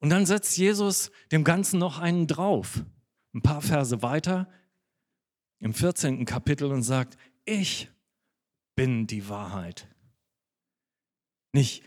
Und 0.00 0.10
dann 0.10 0.26
setzt 0.26 0.56
Jesus 0.56 1.10
dem 1.32 1.44
Ganzen 1.44 1.78
noch 1.78 1.98
einen 1.98 2.26
drauf 2.26 2.82
ein 3.36 3.42
paar 3.42 3.60
Verse 3.60 4.00
weiter 4.00 4.48
im 5.58 5.74
14. 5.74 6.24
Kapitel 6.24 6.72
und 6.72 6.82
sagt, 6.82 7.18
ich 7.44 7.90
bin 8.74 9.06
die 9.06 9.28
Wahrheit. 9.28 9.88
Nicht, 11.52 11.84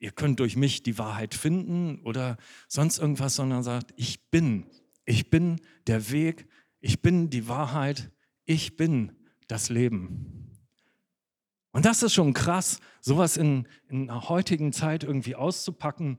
ihr 0.00 0.10
könnt 0.10 0.40
durch 0.40 0.56
mich 0.56 0.82
die 0.82 0.98
Wahrheit 0.98 1.34
finden 1.34 2.02
oder 2.02 2.36
sonst 2.66 2.98
irgendwas, 2.98 3.36
sondern 3.36 3.62
sagt, 3.62 3.94
ich 3.96 4.30
bin, 4.30 4.66
ich 5.04 5.30
bin 5.30 5.60
der 5.86 6.10
Weg, 6.10 6.48
ich 6.80 7.00
bin 7.00 7.30
die 7.30 7.46
Wahrheit, 7.46 8.10
ich 8.44 8.76
bin 8.76 9.12
das 9.46 9.68
Leben. 9.68 10.56
Und 11.70 11.84
das 11.84 12.02
ist 12.02 12.14
schon 12.14 12.34
krass, 12.34 12.80
sowas 13.00 13.36
in, 13.36 13.68
in 13.88 14.06
der 14.06 14.28
heutigen 14.28 14.72
Zeit 14.72 15.04
irgendwie 15.04 15.36
auszupacken, 15.36 16.18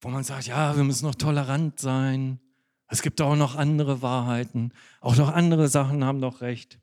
wo 0.00 0.08
man 0.08 0.22
sagt, 0.22 0.46
ja, 0.46 0.76
wir 0.76 0.84
müssen 0.84 1.06
noch 1.06 1.16
tolerant 1.16 1.80
sein, 1.80 2.38
es 2.88 3.02
gibt 3.02 3.20
auch 3.20 3.36
noch 3.36 3.56
andere 3.56 4.02
Wahrheiten, 4.02 4.72
auch 5.00 5.16
noch 5.16 5.32
andere 5.32 5.68
Sachen 5.68 6.04
haben 6.04 6.18
noch 6.18 6.40
recht. 6.40 6.78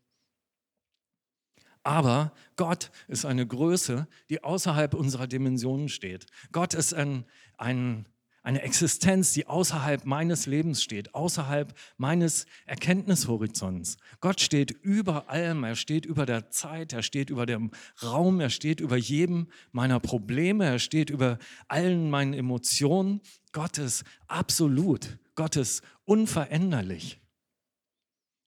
Aber 1.83 2.31
Gott 2.55 2.91
ist 3.07 3.25
eine 3.25 3.45
Größe, 3.45 4.07
die 4.29 4.43
außerhalb 4.43 4.93
unserer 4.93 5.27
Dimensionen 5.27 5.89
steht. 5.89 6.25
Gott 6.53 6.73
ist 6.73 6.93
ein, 6.93 7.25
ein, 7.57 8.05
eine 8.41 8.61
Existenz, 8.61 9.33
die 9.33 9.47
außerhalb 9.47 10.05
meines 10.05 10.45
Lebens 10.45 10.81
steht, 10.81 11.13
außerhalb 11.13 11.73
meines 11.97 12.45
Erkenntnishorizonts. 12.65 13.97
Gott 14.21 14.39
steht 14.39 14.71
über 14.71 15.29
allem, 15.29 15.65
er 15.65 15.75
steht 15.75 16.05
über 16.05 16.25
der 16.25 16.49
Zeit, 16.49 16.93
er 16.93 17.03
steht 17.03 17.29
über 17.29 17.45
dem 17.45 17.71
Raum, 18.01 18.39
er 18.39 18.49
steht 18.49 18.79
über 18.79 18.95
jedem 18.95 19.47
meiner 19.73 19.99
Probleme, 19.99 20.65
er 20.65 20.79
steht 20.79 21.09
über 21.09 21.37
allen 21.67 22.09
meinen 22.09 22.33
Emotionen. 22.33 23.19
Gott 23.53 23.77
ist 23.77 24.03
absolut. 24.27 25.17
Gottes 25.35 25.81
unveränderlich. 26.05 27.19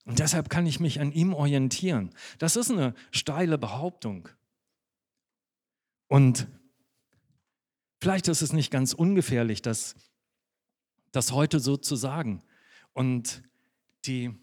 Und 0.05 0.19
deshalb 0.19 0.49
kann 0.49 0.65
ich 0.65 0.79
mich 0.79 1.01
an 1.01 1.11
ihm 1.11 1.33
orientieren. 1.33 2.11
Das 2.37 2.55
ist 2.55 2.71
eine 2.71 2.93
steile 3.11 3.57
Behauptung. 3.57 4.29
Und 6.07 6.47
vielleicht 7.99 8.29
ist 8.29 8.41
es 8.41 8.53
nicht 8.53 8.71
ganz 8.71 8.93
ungefährlich, 8.93 9.61
das, 9.61 9.95
das 11.11 11.33
heute 11.33 11.59
so 11.59 11.75
zu 11.75 11.97
sagen. 11.97 12.41
Und 12.93 13.43
die, 14.05 14.33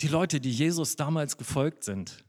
die 0.00 0.08
Leute, 0.08 0.40
die 0.40 0.50
Jesus 0.50 0.96
damals 0.96 1.36
gefolgt 1.36 1.84
sind, 1.84 2.24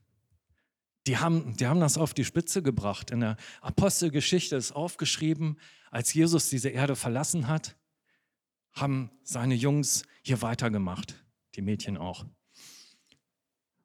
die 1.08 1.18
haben, 1.18 1.56
die 1.58 1.68
haben 1.68 1.80
das 1.80 1.98
auf 1.98 2.14
die 2.14 2.26
Spitze 2.26 2.64
gebracht. 2.64 3.12
In 3.12 3.20
der 3.20 3.38
Apostelgeschichte 3.62 4.56
ist 4.56 4.72
aufgeschrieben, 4.72 5.58
als 5.92 6.14
Jesus 6.14 6.50
diese 6.50 6.70
Erde 6.70 6.96
verlassen 6.96 7.48
hat, 7.48 7.76
haben 8.74 9.12
seine 9.24 9.56
Jungs 9.56 10.04
hier 10.24 10.42
weitergemacht, 10.42 11.24
die 11.56 11.62
Mädchen 11.62 11.98
auch. 11.98 12.26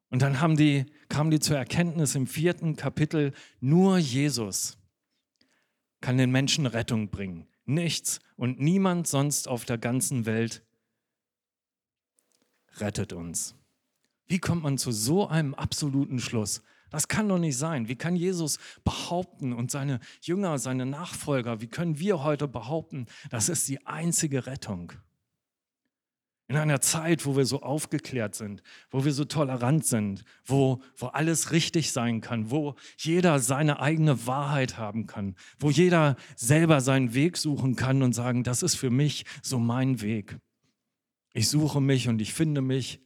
Und 0.09 0.21
dann 0.21 0.41
haben 0.41 0.57
die, 0.57 0.85
kamen 1.07 1.31
die 1.31 1.39
zur 1.39 1.57
Erkenntnis 1.57 2.15
im 2.15 2.27
vierten 2.27 2.75
Kapitel, 2.75 3.33
nur 3.61 3.97
Jesus 3.97 4.77
kann 6.01 6.17
den 6.17 6.31
Menschen 6.31 6.65
Rettung 6.65 7.09
bringen. 7.09 7.47
Nichts 7.65 8.19
und 8.35 8.59
niemand 8.59 9.07
sonst 9.07 9.47
auf 9.47 9.63
der 9.63 9.77
ganzen 9.77 10.25
Welt 10.25 10.63
rettet 12.77 13.13
uns. 13.13 13.55
Wie 14.27 14.39
kommt 14.39 14.63
man 14.63 14.77
zu 14.77 14.91
so 14.91 15.27
einem 15.27 15.53
absoluten 15.53 16.19
Schluss? 16.19 16.61
Das 16.91 17.07
kann 17.07 17.29
doch 17.29 17.39
nicht 17.39 17.57
sein. 17.57 17.87
Wie 17.87 17.95
kann 17.95 18.15
Jesus 18.15 18.59
behaupten 18.83 19.53
und 19.53 19.71
seine 19.71 19.99
Jünger, 20.21 20.59
seine 20.59 20.85
Nachfolger, 20.85 21.61
wie 21.61 21.67
können 21.67 21.97
wir 21.97 22.23
heute 22.23 22.47
behaupten, 22.47 23.07
das 23.31 23.49
ist 23.49 23.67
die 23.67 23.85
einzige 23.87 24.45
Rettung? 24.45 24.91
In 26.49 26.57
einer 26.57 26.81
Zeit, 26.81 27.25
wo 27.25 27.37
wir 27.37 27.45
so 27.45 27.61
aufgeklärt 27.61 28.35
sind, 28.35 28.61
wo 28.89 29.05
wir 29.05 29.13
so 29.13 29.23
tolerant 29.23 29.85
sind, 29.85 30.25
wo, 30.45 30.81
wo 30.97 31.07
alles 31.07 31.53
richtig 31.53 31.93
sein 31.93 32.19
kann, 32.19 32.51
wo 32.51 32.75
jeder 32.97 33.39
seine 33.39 33.79
eigene 33.79 34.27
Wahrheit 34.27 34.77
haben 34.77 35.07
kann, 35.07 35.37
wo 35.59 35.69
jeder 35.69 36.17
selber 36.35 36.81
seinen 36.81 37.13
Weg 37.13 37.37
suchen 37.37 37.77
kann 37.77 38.03
und 38.03 38.11
sagen, 38.11 38.43
das 38.43 38.63
ist 38.63 38.75
für 38.75 38.89
mich 38.89 39.23
so 39.41 39.59
mein 39.59 40.01
Weg. 40.01 40.37
Ich 41.31 41.47
suche 41.47 41.79
mich 41.79 42.09
und 42.09 42.21
ich 42.21 42.33
finde 42.33 42.59
mich 42.59 42.99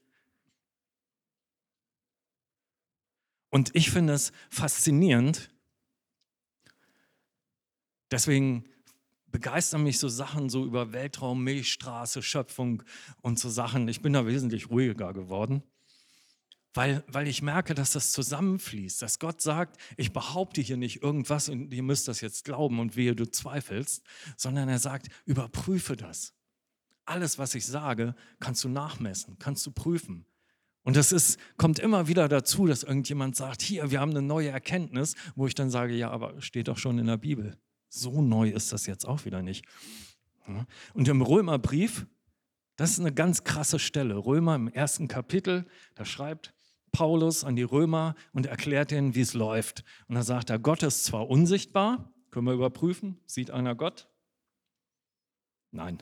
Und 3.55 3.73
ich 3.73 3.89
finde 3.89 4.11
es 4.11 4.33
faszinierend. 4.49 5.49
Deswegen 8.11 8.65
begeistern 9.27 9.83
mich 9.83 9.97
so 9.97 10.09
Sachen 10.09 10.49
so 10.49 10.65
über 10.65 10.91
Weltraum, 10.91 11.41
Milchstraße, 11.41 12.21
Schöpfung 12.21 12.83
und 13.21 13.39
so 13.39 13.49
Sachen. 13.49 13.87
Ich 13.87 14.01
bin 14.01 14.11
da 14.11 14.25
wesentlich 14.25 14.69
ruhiger 14.69 15.13
geworden, 15.13 15.63
weil, 16.73 17.05
weil 17.07 17.29
ich 17.29 17.41
merke, 17.41 17.75
dass 17.75 17.93
das 17.93 18.11
zusammenfließt, 18.11 19.01
dass 19.01 19.19
Gott 19.19 19.41
sagt, 19.41 19.77
ich 19.95 20.11
behaupte 20.11 20.59
hier 20.59 20.75
nicht 20.75 21.01
irgendwas 21.01 21.47
und 21.47 21.73
ihr 21.73 21.83
müsst 21.83 22.09
das 22.09 22.19
jetzt 22.19 22.43
glauben 22.43 22.81
und 22.81 22.97
wehe 22.97 23.15
du 23.15 23.25
zweifelst, 23.25 24.03
sondern 24.35 24.67
er 24.67 24.79
sagt, 24.79 25.07
überprüfe 25.23 25.95
das. 25.95 26.33
Alles, 27.05 27.39
was 27.39 27.55
ich 27.55 27.65
sage, 27.65 28.15
kannst 28.41 28.65
du 28.65 28.67
nachmessen, 28.67 29.39
kannst 29.39 29.65
du 29.65 29.71
prüfen. 29.71 30.25
Und 30.85 30.95
das 30.95 31.11
ist, 31.11 31.39
kommt 31.57 31.79
immer 31.79 32.07
wieder 32.07 32.29
dazu, 32.29 32.67
dass 32.67 32.83
irgendjemand 32.83 33.35
sagt, 33.35 33.63
hier, 33.63 33.89
wir 33.89 33.99
haben 33.99 34.11
eine 34.11 34.21
neue 34.21 34.49
Erkenntnis, 34.49 35.15
wo 35.35 35.47
ich 35.47 35.55
dann 35.55 35.71
sage, 35.71 35.95
ja, 35.95 36.11
aber 36.11 36.39
steht 36.41 36.67
doch 36.67 36.77
schon 36.77 36.99
in 36.99 37.07
der 37.07 37.17
Bibel. 37.17 37.57
So 37.89 38.21
neu 38.21 38.49
ist 38.49 38.71
das 38.71 38.85
jetzt 38.85 39.03
auch 39.03 39.25
wieder 39.25 39.41
nicht. 39.41 39.65
Und 40.93 41.07
im 41.07 41.23
Römerbrief, 41.23 42.05
das 42.75 42.91
ist 42.91 42.99
eine 42.99 43.11
ganz 43.11 43.43
krasse 43.43 43.79
Stelle. 43.79 44.15
Römer 44.15 44.53
im 44.55 44.67
ersten 44.67 45.07
Kapitel, 45.07 45.65
da 45.95 46.05
schreibt 46.05 46.53
Paulus 46.91 47.43
an 47.43 47.55
die 47.55 47.63
Römer 47.63 48.13
und 48.31 48.45
erklärt 48.45 48.91
ihnen, 48.91 49.15
wie 49.15 49.21
es 49.21 49.33
läuft. 49.33 49.83
Und 50.07 50.13
da 50.13 50.21
sagt 50.21 50.51
er, 50.51 50.59
Gott 50.59 50.83
ist 50.83 51.03
zwar 51.03 51.27
unsichtbar, 51.27 52.13
können 52.29 52.45
wir 52.45 52.53
überprüfen, 52.53 53.19
sieht 53.25 53.49
einer 53.49 53.73
Gott? 53.73 54.07
Nein. 55.71 55.97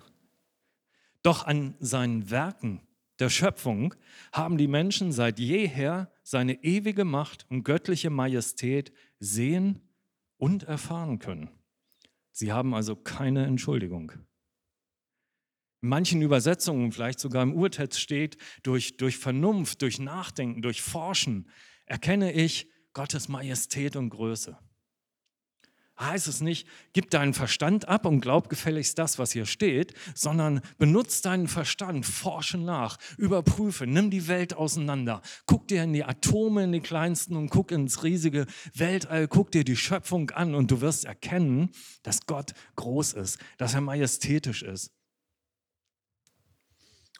Doch 1.22 1.46
an 1.46 1.76
seinen 1.80 2.30
Werken 2.30 2.82
der 3.20 3.30
Schöpfung 3.30 3.94
haben 4.32 4.58
die 4.58 4.68
Menschen 4.68 5.12
seit 5.12 5.40
jeher 5.40 6.12
seine 6.24 6.64
ewige 6.64 7.06
Macht 7.06 7.46
und 7.50 7.64
göttliche 7.64 8.10
Majestät 8.10 8.92
sehen 9.20 9.82
und 10.38 10.64
erfahren 10.64 11.20
können. 11.20 11.50
Sie 12.32 12.52
haben 12.52 12.74
also 12.74 12.96
keine 12.96 13.46
Entschuldigung. 13.46 14.14
In 15.82 15.90
manchen 15.90 16.22
Übersetzungen, 16.22 16.92
vielleicht 16.92 17.20
sogar 17.20 17.44
im 17.44 17.54
Urtext 17.54 18.00
steht, 18.00 18.38
durch, 18.64 18.98
durch 18.98 19.18
Vernunft, 19.18 19.82
durch 19.82 20.00
Nachdenken, 20.00 20.62
durch 20.62 20.82
Forschen 20.82 21.50
erkenne 21.86 22.32
ich 22.32 22.68
Gottes 22.94 23.28
Majestät 23.28 23.96
und 23.96 24.10
Größe 24.10 24.58
heißt 26.00 26.28
es 26.28 26.42
nicht, 26.42 26.68
gib 26.94 27.10
deinen 27.12 27.34
Verstand 27.34 27.88
ab 27.88 28.06
und 28.06 28.20
glaub 28.20 28.50
gefälligst 28.50 28.98
das, 28.98 29.20
was 29.20 29.32
hier 29.32 29.46
steht, 29.46 29.94
sondern 30.16 30.62
benutze 30.78 31.22
deinen 31.24 31.48
Verstand, 31.48 32.06
forsche 32.06 32.58
nach, 32.58 32.98
überprüfe, 33.18 33.86
nimm 33.86 34.10
die 34.10 34.28
Welt 34.28 34.56
auseinander, 34.56 35.22
guck 35.46 35.68
dir 35.68 35.84
in 35.84 35.94
die 35.94 36.04
Atome, 36.04 36.64
in 36.64 36.72
die 36.72 36.80
kleinsten 36.82 37.36
und 37.36 37.50
guck 37.50 37.72
ins 37.72 38.04
riesige 38.04 38.48
Weltall, 38.74 39.28
guck 39.28 39.52
dir 39.52 39.64
die 39.64 39.76
Schöpfung 39.76 40.32
an 40.32 40.56
und 40.56 40.72
du 40.72 40.82
wirst 40.82 41.06
erkennen, 41.06 41.70
dass 42.02 42.26
Gott 42.26 42.54
groß 42.76 43.14
ist, 43.14 43.40
dass 43.58 43.74
er 43.74 43.82
majestätisch 43.82 44.64
ist. 44.64 44.92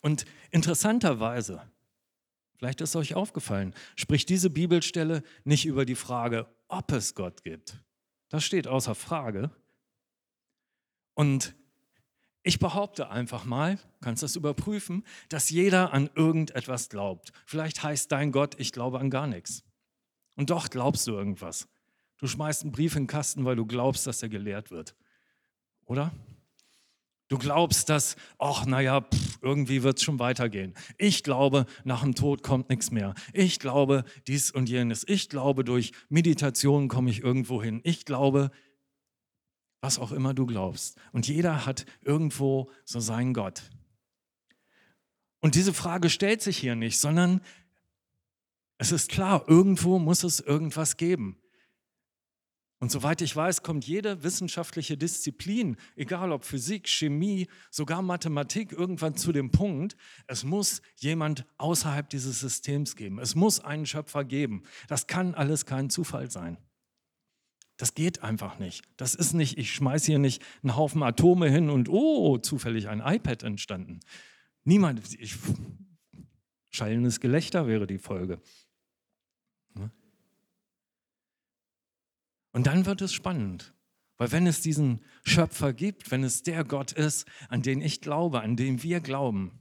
Und 0.02 0.26
interessanterweise, 0.52 1.62
vielleicht 2.58 2.82
ist 2.82 2.96
euch 2.96 3.16
aufgefallen, 3.16 3.74
spricht 3.96 4.28
diese 4.28 4.50
Bibelstelle 4.50 5.24
nicht 5.46 5.66
über 5.66 5.86
die 5.86 5.96
Frage, 5.96 6.48
ob 6.68 6.92
es 6.92 7.16
Gott 7.16 7.44
gibt, 7.44 7.80
das 8.34 8.44
steht 8.44 8.68
außer 8.68 8.96
Frage. 8.96 9.52
Und 11.14 11.54
ich 12.42 12.58
behaupte 12.58 13.12
einfach 13.12 13.46
mal, 13.46 13.78
kannst 14.02 14.24
das 14.24 14.36
überprüfen, 14.36 15.06
dass 15.30 15.52
jeder 15.52 15.94
an 15.94 16.10
irgendetwas 16.16 16.90
glaubt. 16.90 17.32
Vielleicht 17.46 17.84
heißt 17.84 18.12
dein 18.12 18.32
Gott, 18.32 18.60
ich 18.60 18.72
glaube 18.72 19.00
an 19.00 19.12
gar 19.12 19.28
nichts. 19.28 19.64
Und 20.36 20.50
doch 20.50 20.72
glaubst 20.72 21.06
du 21.06 21.12
irgendwas. 21.12 21.68
Du 22.18 22.26
schmeißt 22.26 22.64
einen 22.64 22.72
Brief 22.72 22.96
in 22.96 23.04
den 23.04 23.08
Kasten, 23.08 23.46
weil 23.46 23.56
du 23.56 23.68
glaubst, 23.68 24.08
dass 24.08 24.24
er 24.24 24.30
gelehrt 24.30 24.72
wird. 24.72 24.96
Oder? 25.86 26.12
Du 27.34 27.40
glaubst, 27.40 27.90
dass, 27.90 28.16
ach, 28.38 28.68
naja, 28.68 29.02
pff, 29.02 29.40
irgendwie 29.42 29.82
wird 29.82 29.98
es 29.98 30.04
schon 30.04 30.20
weitergehen. 30.20 30.76
Ich 31.00 31.24
glaube, 31.24 31.66
nach 31.84 32.04
dem 32.04 32.14
Tod 32.14 32.44
kommt 32.44 32.70
nichts 32.70 32.92
mehr. 32.92 33.16
Ich 33.34 33.58
glaube 33.58 34.04
dies 34.28 34.52
und 34.52 34.70
jenes. 34.70 35.04
Ich 35.08 35.30
glaube, 35.30 35.64
durch 35.64 35.94
Meditation 36.10 36.90
komme 36.90 37.10
ich 37.10 37.24
irgendwo 37.24 37.64
hin. 37.64 37.82
Ich 37.86 38.06
glaube, 38.06 38.52
was 39.82 39.98
auch 39.98 40.12
immer 40.12 40.36
du 40.36 40.46
glaubst. 40.46 41.00
Und 41.12 41.28
jeder 41.28 41.66
hat 41.66 41.88
irgendwo 42.04 42.70
so 42.86 43.00
seinen 43.00 43.34
Gott. 43.34 43.64
Und 45.40 45.56
diese 45.56 45.74
Frage 45.74 46.12
stellt 46.12 46.44
sich 46.44 46.60
hier 46.60 46.76
nicht, 46.76 47.00
sondern 47.00 47.42
es 48.78 48.92
ist 48.92 49.10
klar, 49.10 49.46
irgendwo 49.48 49.98
muss 49.98 50.24
es 50.24 50.40
irgendwas 50.40 50.98
geben. 50.98 51.43
Und 52.84 52.92
soweit 52.92 53.22
ich 53.22 53.34
weiß, 53.34 53.64
kommt 53.64 53.88
jede 53.88 54.24
wissenschaftliche 54.24 54.98
Disziplin, 54.98 55.78
egal 55.96 56.34
ob 56.34 56.44
Physik, 56.44 56.90
Chemie, 56.90 57.48
sogar 57.72 58.02
Mathematik, 58.02 58.74
irgendwann 58.74 59.16
zu 59.16 59.32
dem 59.32 59.52
Punkt, 59.52 59.96
es 60.28 60.44
muss 60.44 60.82
jemand 60.98 61.46
außerhalb 61.58 62.10
dieses 62.10 62.42
Systems 62.42 62.98
geben. 62.98 63.20
Es 63.20 63.36
muss 63.36 63.62
einen 63.62 63.86
Schöpfer 63.86 64.26
geben. 64.26 64.64
Das 64.90 65.08
kann 65.08 65.34
alles 65.34 65.66
kein 65.66 65.90
Zufall 65.90 66.30
sein. 66.30 66.58
Das 67.78 67.96
geht 67.96 68.22
einfach 68.22 68.60
nicht. 68.60 68.84
Das 68.98 69.16
ist 69.16 69.32
nicht, 69.32 69.58
ich 69.58 69.72
schmeiße 69.72 70.08
hier 70.08 70.20
nicht 70.20 70.44
einen 70.62 70.76
Haufen 70.76 71.04
Atome 71.04 71.50
hin 71.50 71.70
und 71.70 71.88
oh, 71.88 72.38
zufällig 72.38 72.90
ein 72.90 73.00
iPad 73.00 73.44
entstanden. 73.44 74.02
Niemand, 74.66 75.00
ich, 75.18 75.38
schallendes 76.70 77.22
Gelächter 77.22 77.66
wäre 77.66 77.88
die 77.88 77.98
Folge. 77.98 78.42
Und 82.54 82.68
dann 82.68 82.86
wird 82.86 83.02
es 83.02 83.14
spannend. 83.14 83.74
Weil 84.18 84.32
wenn 84.32 84.48
es 84.48 84.62
diesen 84.62 85.04
Schöpfer 85.24 85.74
gibt, 85.74 86.12
wenn 86.12 86.24
es 86.24 86.44
der 86.44 86.64
Gott 86.64 86.92
ist, 86.94 87.28
an 87.50 87.62
den 87.62 87.82
ich 87.82 88.00
glaube, 88.00 88.42
an 88.42 88.56
den 88.56 88.84
wir 88.84 89.02
glauben, 89.02 89.60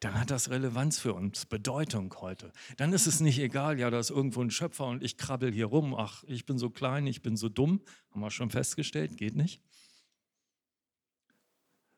dann 0.00 0.18
hat 0.18 0.30
das 0.30 0.48
Relevanz 0.48 0.98
für 0.98 1.12
uns, 1.12 1.44
Bedeutung 1.44 2.14
heute. 2.20 2.52
Dann 2.78 2.94
ist 2.94 3.06
es 3.06 3.20
nicht 3.20 3.38
egal, 3.38 3.78
ja, 3.78 3.90
da 3.90 4.00
ist 4.00 4.08
irgendwo 4.08 4.40
ein 4.40 4.50
Schöpfer 4.50 4.86
und 4.86 5.04
ich 5.04 5.18
krabbel 5.18 5.52
hier 5.52 5.66
rum, 5.66 5.94
ach, 5.94 6.24
ich 6.26 6.46
bin 6.46 6.58
so 6.58 6.70
klein, 6.70 7.06
ich 7.06 7.20
bin 7.20 7.36
so 7.36 7.50
dumm, 7.50 7.82
haben 8.10 8.20
wir 8.20 8.30
schon 8.30 8.50
festgestellt, 8.50 9.18
geht 9.18 9.36
nicht. 9.36 9.62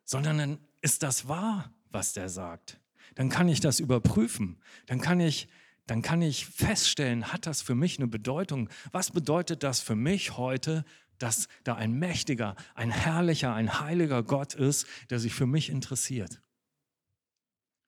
Sondern 0.05 0.38
dann 0.38 0.59
ist 0.81 1.05
das 1.05 1.29
wahr, 1.29 1.72
was 1.90 2.12
der 2.12 2.29
sagt. 2.29 2.81
Dann 3.14 3.29
kann 3.29 3.48
ich 3.48 3.61
das 3.61 3.79
überprüfen. 3.79 4.61
Dann 4.87 5.01
kann 5.01 5.20
ich 5.20 5.48
dann 5.87 6.03
kann 6.03 6.23
ich 6.23 6.47
feststellen, 6.47 7.33
hat 7.33 7.47
das 7.47 7.62
für 7.62 7.75
mich 7.75 7.99
eine 7.99 8.09
Bedeutung? 8.09 8.68
Was 8.92 9.11
bedeutet 9.11 9.62
das 9.62 9.81
für 9.81 9.97
mich 9.97 10.37
heute, 10.37 10.85
dass 11.18 11.49
da 11.64 11.75
ein 11.75 11.92
mächtiger, 11.92 12.57
ein 12.75 12.90
herrlicher, 12.90 13.55
ein 13.55 13.81
heiliger 13.81 14.23
Gott 14.23 14.55
ist, 14.55 14.87
der 15.11 15.18
sich 15.18 15.35
für 15.35 15.47
mich 15.47 15.71
interessiert? 15.71 16.40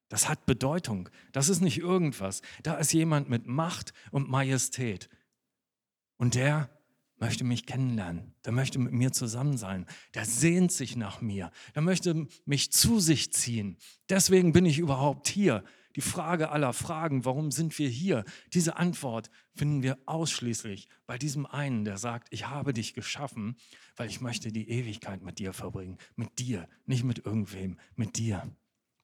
Das 0.09 0.29
hat 0.29 0.47
Bedeutung. 0.47 1.09
Das 1.33 1.49
ist 1.49 1.61
nicht 1.61 1.79
irgendwas. 1.79 2.43
Da 2.63 2.75
ist 2.75 2.93
jemand 2.93 3.29
mit 3.29 3.47
Macht 3.47 3.93
und 4.11 4.29
Majestät. 4.29 5.09
Und 6.17 6.35
der 6.35 6.71
möchte 7.17 7.45
mich 7.45 7.67
kennenlernen. 7.67 8.35
Der 8.45 8.53
möchte 8.53 8.79
mit 8.79 8.93
mir 8.93 9.13
zusammen 9.13 9.57
sein. 9.57 9.87
Der 10.15 10.25
sehnt 10.25 10.73
sich 10.73 10.97
nach 10.97 11.21
mir. 11.21 11.51
Der 11.75 11.83
möchte 11.83 12.29
mich 12.45 12.71
zu 12.71 13.01
sich 13.01 13.33
ziehen. 13.33 13.77
Deswegen 14.09 14.53
bin 14.53 14.67
ich 14.67 14.79
überhaupt 14.79 15.29
hier. 15.29 15.65
Die 15.97 16.01
Frage 16.01 16.51
aller 16.51 16.73
Fragen, 16.73 17.25
warum 17.25 17.51
sind 17.51 17.79
wir 17.79 17.89
hier? 17.89 18.25
Diese 18.53 18.77
Antwort 18.77 19.31
finden 19.55 19.83
wir 19.83 19.99
ausschließlich 20.07 20.89
bei 21.07 21.19
diesem 21.19 21.47
einen, 21.47 21.85
der 21.85 21.99
sagt, 21.99 22.29
ich 22.31 22.49
habe 22.49 22.73
dich 22.73 22.95
geschaffen, 22.95 23.57
weil 23.97 24.09
ich 24.09 24.21
möchte 24.21 24.51
die 24.51 24.69
Ewigkeit 24.69 25.23
mit 25.23 25.39
dir 25.39 25.53
verbringen. 25.53 25.99
Mit 26.17 26.39
dir, 26.39 26.69
nicht 26.87 27.05
mit 27.05 27.25
irgendwem, 27.25 27.79
mit 27.95 28.17
dir. 28.17 28.51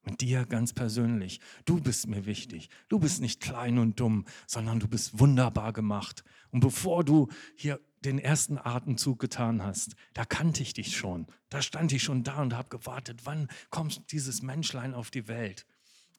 Mit 0.02 0.22
dir 0.22 0.46
ganz 0.46 0.72
persönlich. 0.72 1.40
Du 1.66 1.78
bist 1.80 2.06
mir 2.06 2.24
wichtig. 2.24 2.70
Du 2.88 2.98
bist 2.98 3.20
nicht 3.20 3.40
klein 3.40 3.78
und 3.78 4.00
dumm, 4.00 4.24
sondern 4.46 4.80
du 4.80 4.88
bist 4.88 5.18
wunderbar 5.18 5.72
gemacht. 5.72 6.24
Und 6.50 6.60
bevor 6.60 7.04
du 7.04 7.28
hier 7.54 7.80
den 8.04 8.18
ersten 8.18 8.56
Atemzug 8.56 9.18
getan 9.18 9.62
hast, 9.62 9.94
da 10.14 10.24
kannte 10.24 10.62
ich 10.62 10.72
dich 10.72 10.96
schon. 10.96 11.26
Da 11.50 11.60
stand 11.60 11.92
ich 11.92 12.02
schon 12.02 12.24
da 12.24 12.40
und 12.40 12.54
habe 12.54 12.70
gewartet, 12.70 13.20
wann 13.24 13.48
kommt 13.68 14.10
dieses 14.12 14.40
Menschlein 14.40 14.94
auf 14.94 15.10
die 15.10 15.28
Welt? 15.28 15.66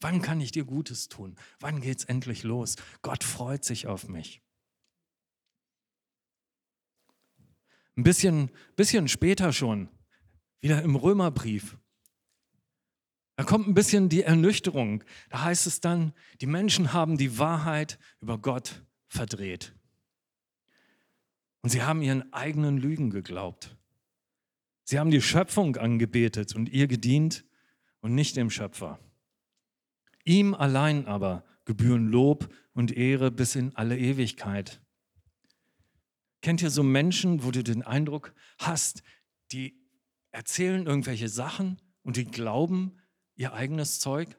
Wann 0.01 0.21
kann 0.21 0.41
ich 0.41 0.51
dir 0.51 0.65
Gutes 0.65 1.07
tun? 1.07 1.35
Wann 1.59 1.79
geht 1.79 1.99
es 1.99 2.05
endlich 2.05 2.43
los? 2.43 2.75
Gott 3.01 3.23
freut 3.23 3.63
sich 3.63 3.87
auf 3.87 4.07
mich. 4.07 4.41
Ein 7.95 8.03
bisschen, 8.03 8.51
bisschen 8.75 9.07
später 9.07 9.53
schon, 9.53 9.89
wieder 10.59 10.81
im 10.81 10.95
Römerbrief, 10.95 11.77
da 13.41 13.47
kommt 13.47 13.67
ein 13.67 13.73
bisschen 13.73 14.07
die 14.07 14.21
Ernüchterung. 14.21 15.03
Da 15.29 15.41
heißt 15.45 15.65
es 15.65 15.81
dann, 15.81 16.13
die 16.41 16.45
Menschen 16.45 16.93
haben 16.93 17.17
die 17.17 17.39
Wahrheit 17.39 17.97
über 18.19 18.37
Gott 18.37 18.83
verdreht. 19.07 19.73
Und 21.63 21.71
sie 21.71 21.81
haben 21.81 22.03
ihren 22.03 22.31
eigenen 22.33 22.77
Lügen 22.77 23.09
geglaubt. 23.09 23.75
Sie 24.83 24.99
haben 24.99 25.09
die 25.09 25.23
Schöpfung 25.23 25.75
angebetet 25.77 26.55
und 26.55 26.69
ihr 26.69 26.85
gedient 26.85 27.43
und 28.01 28.13
nicht 28.13 28.35
dem 28.35 28.51
Schöpfer. 28.51 28.99
Ihm 30.25 30.53
allein 30.53 31.07
aber 31.07 31.43
gebühren 31.65 32.07
Lob 32.07 32.53
und 32.73 32.95
Ehre 32.95 33.31
bis 33.31 33.55
in 33.55 33.75
alle 33.75 33.97
Ewigkeit. 33.97 34.81
Kennt 36.41 36.61
ihr 36.61 36.71
so 36.71 36.83
Menschen, 36.83 37.43
wo 37.43 37.51
du 37.51 37.63
den 37.63 37.83
Eindruck 37.83 38.33
hast, 38.57 39.03
die 39.51 39.79
erzählen 40.31 40.85
irgendwelche 40.85 41.29
Sachen 41.29 41.79
und 42.03 42.17
die 42.17 42.25
glauben, 42.25 42.97
ihr 43.35 43.53
eigenes 43.53 43.99
Zeug? 43.99 44.29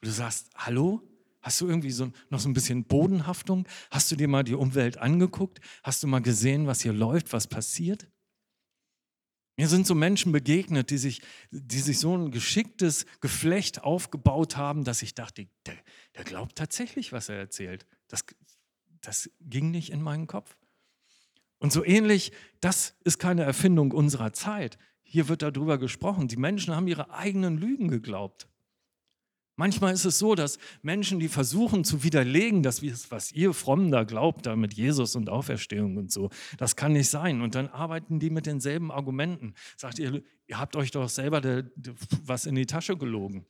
Wo 0.00 0.06
du 0.06 0.10
sagst, 0.10 0.50
hallo? 0.56 1.02
Hast 1.40 1.60
du 1.60 1.68
irgendwie 1.68 1.92
so, 1.92 2.10
noch 2.28 2.40
so 2.40 2.48
ein 2.48 2.54
bisschen 2.54 2.84
Bodenhaftung? 2.84 3.68
Hast 3.92 4.10
du 4.10 4.16
dir 4.16 4.26
mal 4.26 4.42
die 4.42 4.54
Umwelt 4.54 4.98
angeguckt? 4.98 5.60
Hast 5.84 6.02
du 6.02 6.08
mal 6.08 6.20
gesehen, 6.20 6.66
was 6.66 6.80
hier 6.80 6.92
läuft, 6.92 7.32
was 7.32 7.46
passiert? 7.46 8.08
Mir 9.56 9.68
sind 9.68 9.86
so 9.86 9.94
Menschen 9.94 10.32
begegnet, 10.32 10.90
die 10.90 10.98
sich, 10.98 11.22
die 11.50 11.80
sich 11.80 11.98
so 11.98 12.16
ein 12.16 12.30
geschicktes 12.30 13.06
Geflecht 13.20 13.82
aufgebaut 13.82 14.56
haben, 14.56 14.84
dass 14.84 15.00
ich 15.00 15.14
dachte, 15.14 15.46
der, 15.64 15.76
der 16.14 16.24
glaubt 16.24 16.56
tatsächlich, 16.56 17.12
was 17.12 17.30
er 17.30 17.36
erzählt. 17.36 17.86
Das, 18.08 18.24
das 19.00 19.30
ging 19.40 19.70
nicht 19.70 19.90
in 19.90 20.02
meinen 20.02 20.26
Kopf. 20.26 20.56
Und 21.58 21.72
so 21.72 21.84
ähnlich, 21.84 22.32
das 22.60 22.94
ist 23.04 23.18
keine 23.18 23.44
Erfindung 23.44 23.92
unserer 23.92 24.34
Zeit. 24.34 24.76
Hier 25.02 25.28
wird 25.28 25.40
darüber 25.40 25.78
gesprochen. 25.78 26.28
Die 26.28 26.36
Menschen 26.36 26.74
haben 26.74 26.86
ihre 26.86 27.10
eigenen 27.10 27.56
Lügen 27.56 27.88
geglaubt. 27.88 28.48
Manchmal 29.58 29.94
ist 29.94 30.04
es 30.04 30.18
so, 30.18 30.34
dass 30.34 30.58
Menschen, 30.82 31.18
die 31.18 31.28
versuchen 31.28 31.82
zu 31.82 32.02
widerlegen, 32.02 32.62
dass 32.62 32.82
was 33.10 33.32
ihr 33.32 33.54
fromm 33.54 33.90
da 33.90 34.04
glaubt, 34.04 34.44
da 34.44 34.54
mit 34.54 34.74
Jesus 34.74 35.16
und 35.16 35.30
Auferstehung 35.30 35.96
und 35.96 36.12
so, 36.12 36.28
das 36.58 36.76
kann 36.76 36.92
nicht 36.92 37.08
sein. 37.08 37.40
Und 37.40 37.54
dann 37.54 37.68
arbeiten 37.68 38.20
die 38.20 38.28
mit 38.28 38.44
denselben 38.44 38.92
Argumenten. 38.92 39.54
Sagt 39.78 39.98
ihr, 39.98 40.22
ihr 40.46 40.58
habt 40.58 40.76
euch 40.76 40.90
doch 40.90 41.08
selber 41.08 41.40
de, 41.40 41.64
de, 41.74 41.94
was 42.22 42.44
in 42.44 42.54
die 42.54 42.66
Tasche 42.66 42.98
gelogen. 42.98 43.46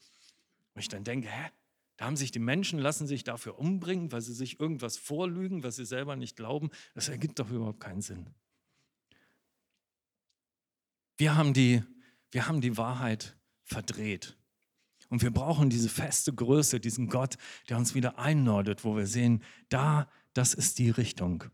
Und 0.75 0.81
ich 0.81 0.89
dann 0.89 1.03
denke, 1.03 1.29
hä? 1.29 1.51
Da 1.97 2.05
haben 2.05 2.17
sich 2.17 2.31
die 2.31 2.39
Menschen, 2.39 2.79
lassen 2.79 3.07
sich 3.07 3.25
dafür 3.25 3.59
umbringen, 3.59 4.13
weil 4.13 4.21
sie 4.21 4.35
sich 4.35 4.61
irgendwas 4.61 4.99
vorlügen, 4.99 5.63
was 5.63 5.77
sie 5.77 5.87
selber 5.87 6.15
nicht 6.15 6.37
glauben. 6.37 6.71
Das 6.95 7.09
ergibt 7.09 7.39
doch 7.39 7.51
überhaupt 7.51 7.81
keinen 7.81 8.03
Sinn. 8.03 8.27
Wir 11.17 11.35
haben 11.37 11.55
die, 11.55 11.83
wir 12.31 12.47
haben 12.47 12.61
die 12.61 12.77
Wahrheit 12.77 13.35
verdreht. 13.65 14.37
Und 15.09 15.23
wir 15.23 15.31
brauchen 15.31 15.71
diese 15.71 15.89
feste 15.89 16.33
Größe, 16.33 16.81
diesen 16.81 17.09
Gott, 17.09 17.37
der 17.69 17.77
uns 17.77 17.95
wieder 17.95 18.19
einnordet, 18.19 18.85
wo 18.85 18.97
wir 18.97 19.07
sehen, 19.07 19.43
da, 19.69 20.09
das 20.35 20.55
ist 20.55 20.79
die 20.79 20.91
Richtung. 20.91 21.45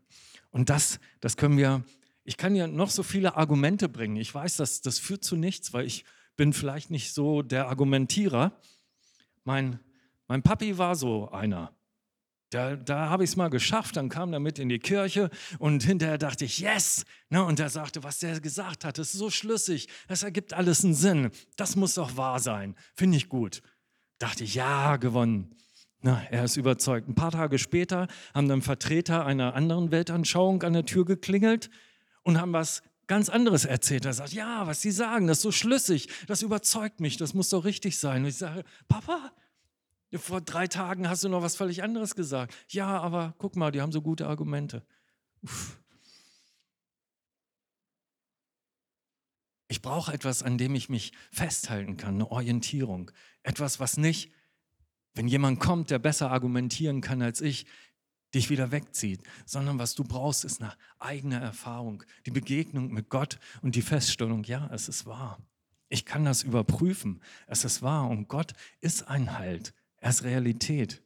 Und 0.51 0.69
das, 0.69 0.99
das 1.19 1.37
können 1.37 1.57
wir, 1.57 1.83
ich 2.23 2.37
kann 2.37 2.55
ja 2.55 2.67
noch 2.67 2.89
so 2.89 3.03
viele 3.03 3.35
Argumente 3.35 3.89
bringen. 3.89 4.15
Ich 4.15 4.33
weiß, 4.33 4.57
dass 4.57 4.81
das 4.81 4.99
führt 4.99 5.23
zu 5.23 5.35
nichts, 5.35 5.73
weil 5.73 5.85
ich 5.85 6.05
bin 6.35 6.53
vielleicht 6.53 6.89
nicht 6.89 7.13
so 7.13 7.41
der 7.41 7.67
Argumentierer. 7.67 8.59
Mein, 9.43 9.79
mein 10.27 10.41
Papi 10.41 10.77
war 10.77 10.95
so 10.95 11.29
einer. 11.29 11.73
Da, 12.53 12.75
da 12.75 13.09
habe 13.09 13.23
ich 13.23 13.31
es 13.31 13.35
mal 13.35 13.49
geschafft, 13.49 13.97
dann 13.97 14.09
kam 14.09 14.31
er 14.31 14.39
mit 14.39 14.59
in 14.59 14.69
die 14.69 14.77
Kirche 14.77 15.31
und 15.57 15.83
hinterher 15.83 16.19
dachte 16.19 16.45
ich, 16.45 16.59
yes! 16.59 17.03
Ne, 17.29 17.43
und 17.43 17.59
er 17.59 17.69
sagte, 17.69 18.03
was 18.03 18.19
der 18.19 18.39
gesagt 18.41 18.85
hat, 18.85 18.99
ist 18.99 19.13
so 19.13 19.31
schlüssig, 19.31 19.87
das 20.07 20.21
ergibt 20.21 20.53
alles 20.53 20.83
einen 20.83 20.93
Sinn, 20.93 21.31
das 21.55 21.75
muss 21.75 21.95
doch 21.95 22.15
wahr 22.15 22.39
sein, 22.39 22.75
finde 22.93 23.17
ich 23.17 23.27
gut. 23.27 23.63
Dachte 24.19 24.43
ich, 24.43 24.53
ja, 24.53 24.97
gewonnen. 24.97 25.55
Na, 26.01 26.21
er 26.29 26.43
ist 26.43 26.57
überzeugt. 26.57 27.07
Ein 27.07 27.15
paar 27.15 27.31
Tage 27.31 27.57
später 27.57 28.07
haben 28.35 28.47
dann 28.47 28.61
Vertreter 28.61 29.25
einer 29.25 29.55
anderen 29.55 29.89
Weltanschauung 29.89 30.61
an 30.61 30.73
der 30.73 30.85
Tür 30.85 31.05
geklingelt 31.05 31.69
und 32.21 32.39
haben 32.39 32.53
was 32.53 32.83
ganz 33.07 33.29
anderes 33.29 33.65
erzählt. 33.65 34.05
Er 34.05 34.13
sagt, 34.13 34.33
ja, 34.33 34.67
was 34.67 34.81
Sie 34.81 34.91
sagen, 34.91 35.27
das 35.27 35.37
ist 35.37 35.43
so 35.43 35.51
schlüssig, 35.51 36.07
das 36.27 36.41
überzeugt 36.41 36.99
mich, 36.99 37.17
das 37.17 37.33
muss 37.33 37.49
doch 37.49 37.65
richtig 37.65 37.97
sein. 37.97 38.23
Und 38.23 38.29
ich 38.29 38.37
sage, 38.37 38.63
Papa, 38.87 39.31
vor 40.19 40.41
drei 40.41 40.67
Tagen 40.67 41.09
hast 41.09 41.23
du 41.23 41.29
noch 41.29 41.41
was 41.41 41.55
völlig 41.55 41.83
anderes 41.83 42.15
gesagt. 42.15 42.53
Ja, 42.69 42.99
aber 42.99 43.33
guck 43.37 43.55
mal, 43.55 43.71
die 43.71 43.81
haben 43.81 43.91
so 43.91 44.01
gute 44.01 44.27
Argumente. 44.27 44.85
Uff. 45.41 45.79
Ich 49.67 49.81
brauche 49.81 50.13
etwas, 50.13 50.43
an 50.43 50.57
dem 50.57 50.75
ich 50.75 50.89
mich 50.89 51.13
festhalten 51.31 51.97
kann, 51.97 52.15
eine 52.15 52.31
Orientierung. 52.31 53.11
Etwas, 53.41 53.79
was 53.79 53.97
nicht, 53.97 54.31
wenn 55.15 55.27
jemand 55.27 55.59
kommt, 55.59 55.89
der 55.89 55.99
besser 55.99 56.31
argumentieren 56.31 57.01
kann 57.01 57.21
als 57.21 57.41
ich, 57.41 57.65
dich 58.33 58.49
wieder 58.49 58.71
wegzieht, 58.71 59.21
sondern 59.45 59.79
was 59.79 59.95
du 59.95 60.03
brauchst, 60.03 60.43
ist 60.43 60.61
eine 60.61 60.73
eigene 60.99 61.39
Erfahrung, 61.39 62.03
die 62.25 62.31
Begegnung 62.31 62.91
mit 62.91 63.09
Gott 63.09 63.39
und 63.61 63.75
die 63.75 63.81
Feststellung, 63.81 64.43
ja, 64.43 64.69
es 64.73 64.87
ist 64.87 65.05
wahr. 65.05 65.39
Ich 65.89 66.05
kann 66.05 66.25
das 66.25 66.41
überprüfen. 66.41 67.21
Es 67.45 67.65
ist 67.65 67.83
wahr 67.83 68.09
und 68.09 68.27
Gott 68.27 68.53
ist 68.81 69.07
ein 69.07 69.37
Halt. 69.37 69.73
Er 70.03 70.09
ist 70.09 70.25
Realität. 70.25 71.01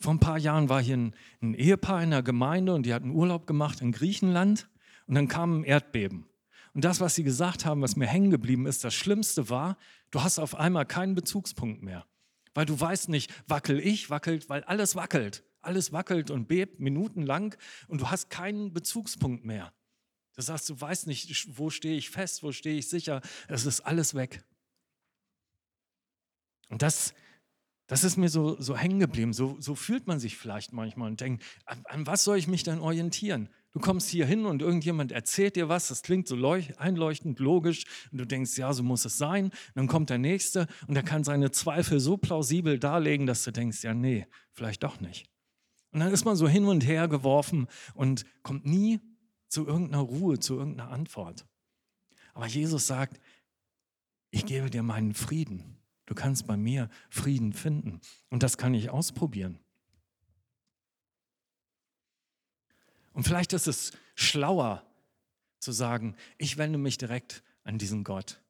Vor 0.00 0.14
ein 0.14 0.18
paar 0.18 0.38
Jahren 0.38 0.70
war 0.70 0.82
hier 0.82 0.96
ein, 0.96 1.14
ein 1.42 1.52
Ehepaar 1.52 2.02
in 2.02 2.10
der 2.10 2.22
Gemeinde 2.22 2.72
und 2.72 2.86
die 2.86 2.94
hatten 2.94 3.10
Urlaub 3.10 3.46
gemacht 3.46 3.82
in 3.82 3.92
Griechenland 3.92 4.70
und 5.06 5.14
dann 5.14 5.28
kam 5.28 5.60
ein 5.60 5.64
Erdbeben. 5.64 6.26
Und 6.72 6.84
das, 6.84 7.00
was 7.00 7.14
sie 7.14 7.22
gesagt 7.22 7.66
haben, 7.66 7.82
was 7.82 7.94
mir 7.94 8.06
hängen 8.06 8.30
geblieben 8.30 8.64
ist, 8.64 8.82
das 8.82 8.94
Schlimmste 8.94 9.50
war, 9.50 9.76
du 10.10 10.22
hast 10.22 10.38
auf 10.38 10.54
einmal 10.54 10.86
keinen 10.86 11.14
Bezugspunkt 11.14 11.82
mehr. 11.82 12.06
Weil 12.54 12.64
du 12.64 12.80
weißt 12.80 13.10
nicht, 13.10 13.30
wackel 13.46 13.78
ich, 13.78 14.08
wackelt, 14.08 14.48
weil 14.48 14.64
alles 14.64 14.96
wackelt. 14.96 15.44
Alles 15.60 15.92
wackelt 15.92 16.30
und 16.30 16.48
bebt 16.48 16.80
minutenlang 16.80 17.54
und 17.88 18.00
du 18.00 18.08
hast 18.08 18.30
keinen 18.30 18.72
Bezugspunkt 18.72 19.44
mehr. 19.44 19.74
Das 20.34 20.48
heißt, 20.48 20.70
du 20.70 20.80
weißt 20.80 21.08
nicht, 21.08 21.58
wo 21.58 21.68
stehe 21.68 21.98
ich 21.98 22.08
fest, 22.08 22.42
wo 22.42 22.52
stehe 22.52 22.78
ich 22.78 22.88
sicher. 22.88 23.20
Es 23.48 23.66
ist 23.66 23.82
alles 23.82 24.14
weg. 24.14 24.42
Und 26.70 26.80
das 26.80 27.12
das 27.86 28.02
ist 28.02 28.16
mir 28.16 28.28
so, 28.28 28.60
so 28.60 28.76
hängen 28.76 28.98
geblieben. 28.98 29.32
So, 29.32 29.56
so 29.60 29.74
fühlt 29.74 30.06
man 30.06 30.18
sich 30.18 30.36
vielleicht 30.36 30.72
manchmal 30.72 31.10
und 31.10 31.20
denkt, 31.20 31.44
an, 31.64 31.82
an, 31.84 32.06
was 32.06 32.24
soll 32.24 32.36
ich 32.36 32.48
mich 32.48 32.62
denn 32.64 32.80
orientieren? 32.80 33.48
Du 33.70 33.80
kommst 33.80 34.08
hier 34.08 34.26
hin 34.26 34.46
und 34.46 34.62
irgendjemand 34.62 35.12
erzählt 35.12 35.54
dir 35.54 35.68
was, 35.68 35.88
das 35.88 36.02
klingt 36.02 36.26
so 36.26 36.36
einleuchtend 36.78 37.38
logisch 37.38 37.84
und 38.10 38.18
du 38.18 38.26
denkst, 38.26 38.56
ja, 38.56 38.72
so 38.72 38.82
muss 38.82 39.04
es 39.04 39.18
sein. 39.18 39.46
Und 39.46 39.72
dann 39.74 39.86
kommt 39.86 40.10
der 40.10 40.18
Nächste 40.18 40.66
und 40.88 40.96
er 40.96 41.02
kann 41.02 41.24
seine 41.24 41.50
Zweifel 41.50 42.00
so 42.00 42.16
plausibel 42.16 42.78
darlegen, 42.78 43.26
dass 43.26 43.44
du 43.44 43.52
denkst, 43.52 43.84
ja, 43.84 43.94
nee, 43.94 44.26
vielleicht 44.52 44.82
doch 44.82 45.00
nicht. 45.00 45.28
Und 45.92 46.00
dann 46.00 46.12
ist 46.12 46.24
man 46.24 46.36
so 46.36 46.48
hin 46.48 46.64
und 46.64 46.86
her 46.86 47.06
geworfen 47.06 47.68
und 47.94 48.24
kommt 48.42 48.66
nie 48.66 49.00
zu 49.48 49.66
irgendeiner 49.66 50.02
Ruhe, 50.02 50.38
zu 50.38 50.56
irgendeiner 50.58 50.90
Antwort. 50.90 51.46
Aber 52.34 52.46
Jesus 52.46 52.86
sagt, 52.86 53.20
ich 54.30 54.44
gebe 54.44 54.70
dir 54.70 54.82
meinen 54.82 55.14
Frieden. 55.14 55.75
Du 56.06 56.14
kannst 56.14 56.46
bei 56.46 56.56
mir 56.56 56.88
Frieden 57.10 57.52
finden. 57.52 58.00
Und 58.30 58.42
das 58.42 58.56
kann 58.56 58.74
ich 58.74 58.90
ausprobieren. 58.90 59.58
Und 63.12 63.24
vielleicht 63.24 63.52
ist 63.52 63.66
es 63.66 63.92
schlauer 64.14 64.84
zu 65.58 65.72
sagen, 65.72 66.16
ich 66.38 66.58
wende 66.58 66.78
mich 66.78 66.98
direkt 66.98 67.42
an 67.64 67.78
diesen 67.78 68.04
Gott 68.04 68.40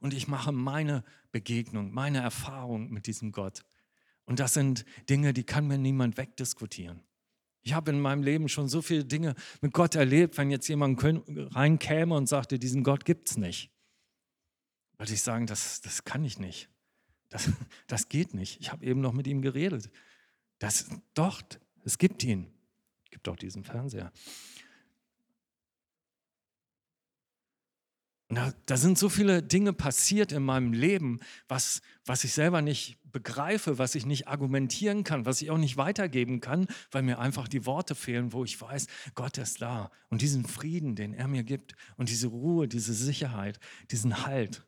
und 0.00 0.14
ich 0.14 0.28
mache 0.28 0.52
meine, 0.52 1.04
Begegnung, 1.32 1.92
meine 1.92 2.18
Erfahrung 2.18 2.90
mit 2.90 3.06
diesem 3.06 3.32
Gott. 3.32 3.64
Und 4.24 4.40
das 4.40 4.54
sind 4.54 4.84
Dinge, 5.08 5.32
die 5.32 5.44
kann 5.44 5.66
mir 5.66 5.78
niemand 5.78 6.16
wegdiskutieren. 6.16 7.00
Ich 7.62 7.74
habe 7.74 7.90
in 7.90 8.00
meinem 8.00 8.22
Leben 8.22 8.48
schon 8.48 8.68
so 8.68 8.82
viele 8.82 9.04
Dinge 9.04 9.34
mit 9.60 9.72
Gott 9.72 9.94
erlebt, 9.94 10.38
wenn 10.38 10.50
jetzt 10.50 10.68
jemand 10.68 11.02
reinkäme 11.02 12.14
und 12.14 12.28
sagte, 12.28 12.58
diesen 12.58 12.84
Gott 12.84 13.04
gibt 13.04 13.30
es 13.30 13.36
nicht. 13.36 13.70
Würde 14.98 15.12
ich 15.12 15.22
sagen, 15.22 15.46
das, 15.46 15.80
das 15.80 16.04
kann 16.04 16.24
ich 16.24 16.38
nicht. 16.38 16.68
Das, 17.30 17.50
das 17.86 18.08
geht 18.08 18.34
nicht. 18.34 18.60
Ich 18.60 18.70
habe 18.70 18.84
eben 18.84 19.00
noch 19.00 19.12
mit 19.12 19.26
ihm 19.26 19.40
geredet. 19.40 19.90
Das, 20.58 20.86
doch, 21.14 21.42
es 21.84 21.96
gibt 21.96 22.22
ihn. 22.22 22.46
Es 23.04 23.10
gibt 23.10 23.28
auch 23.28 23.36
diesen 23.36 23.64
Fernseher. 23.64 24.12
Da, 28.28 28.52
da, 28.66 28.76
sind 28.76 28.96
so 28.96 29.08
viele 29.08 29.42
Dinge 29.42 29.72
passiert 29.72 30.30
in 30.30 30.44
meinem 30.44 30.72
Leben, 30.72 31.18
was, 31.48 31.82
was 32.04 32.22
ich 32.22 32.32
selber 32.32 32.62
nicht 32.62 32.96
begreife, 33.10 33.78
was 33.78 33.96
ich 33.96 34.06
nicht 34.06 34.28
argumentieren 34.28 35.02
kann, 35.02 35.26
was 35.26 35.42
ich 35.42 35.50
auch 35.50 35.58
nicht 35.58 35.76
weitergeben 35.76 36.40
kann, 36.40 36.68
weil 36.92 37.02
mir 37.02 37.18
einfach 37.18 37.48
die 37.48 37.66
Worte 37.66 37.96
fehlen, 37.96 38.32
wo 38.32 38.44
ich 38.44 38.60
weiß, 38.60 38.86
Gott 39.16 39.36
ist 39.38 39.62
da. 39.62 39.90
Und 40.10 40.22
diesen 40.22 40.44
Frieden, 40.44 40.94
den 40.94 41.12
er 41.12 41.26
mir 41.26 41.42
gibt 41.42 41.74
und 41.96 42.08
diese 42.08 42.28
Ruhe, 42.28 42.68
diese 42.68 42.94
Sicherheit, 42.94 43.58
diesen 43.90 44.24
Halt, 44.24 44.64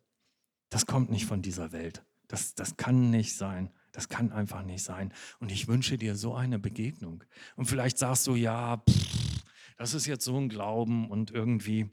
das 0.68 0.86
kommt 0.86 1.12
nicht 1.12 1.26
von 1.26 1.40
dieser 1.40 1.70
Welt. 1.70 2.02
Das, 2.32 2.54
das 2.54 2.78
kann 2.78 3.10
nicht 3.10 3.36
sein. 3.36 3.70
Das 3.92 4.08
kann 4.08 4.32
einfach 4.32 4.62
nicht 4.62 4.82
sein. 4.82 5.12
Und 5.38 5.52
ich 5.52 5.68
wünsche 5.68 5.98
dir 5.98 6.16
so 6.16 6.34
eine 6.34 6.58
Begegnung. 6.58 7.24
Und 7.56 7.66
vielleicht 7.66 7.98
sagst 7.98 8.26
du, 8.26 8.34
ja, 8.34 8.78
pff, 8.78 9.42
das 9.76 9.92
ist 9.92 10.06
jetzt 10.06 10.24
so 10.24 10.38
ein 10.38 10.48
Glauben 10.48 11.10
und 11.10 11.30
irgendwie. 11.30 11.90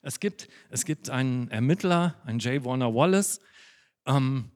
Es 0.00 0.20
gibt, 0.20 0.46
es 0.70 0.84
gibt 0.84 1.10
einen 1.10 1.48
Ermittler, 1.48 2.22
einen 2.24 2.38
J. 2.38 2.64
Warner 2.64 2.94
Wallace, 2.94 3.40
ähm, 4.06 4.52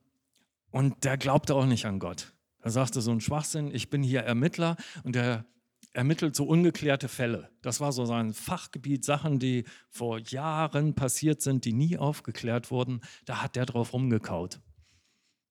und 0.71 1.03
der 1.03 1.19
glaubte 1.19 1.57
auch 1.57 1.67
nicht 1.67 1.87
an 1.87 1.99
Gott. 1.99 2.33
Er 2.61 2.71
sagte 2.71 3.01
so 3.01 3.11
ein 3.11 3.21
Schwachsinn, 3.21 3.75
ich 3.75 3.91
bin 3.91 4.05
hier 4.05 4.21
Ermittler 4.21 4.77
und 5.03 5.17
der 5.17 5.47
ermittelt 5.93 6.37
so 6.37 6.45
ungeklärte 6.45 7.09
Fälle. 7.09 7.51
Das 7.63 7.81
war 7.81 7.93
so 7.93 8.05
sein 8.05 8.33
Fachgebiet, 8.33 9.05
Sachen, 9.05 9.39
die 9.39 9.65
vor 9.89 10.19
Jahren 10.19 10.95
passiert 10.95 11.43
sind, 11.43 11.65
die 11.65 11.73
nie 11.73 11.99
aufgeklärt 11.99 12.71
wurden. 12.71 13.01
Da 13.25 13.43
hat 13.43 13.57
der 13.57 13.67
drauf 13.67 13.93
rumgekaut. 13.93 14.61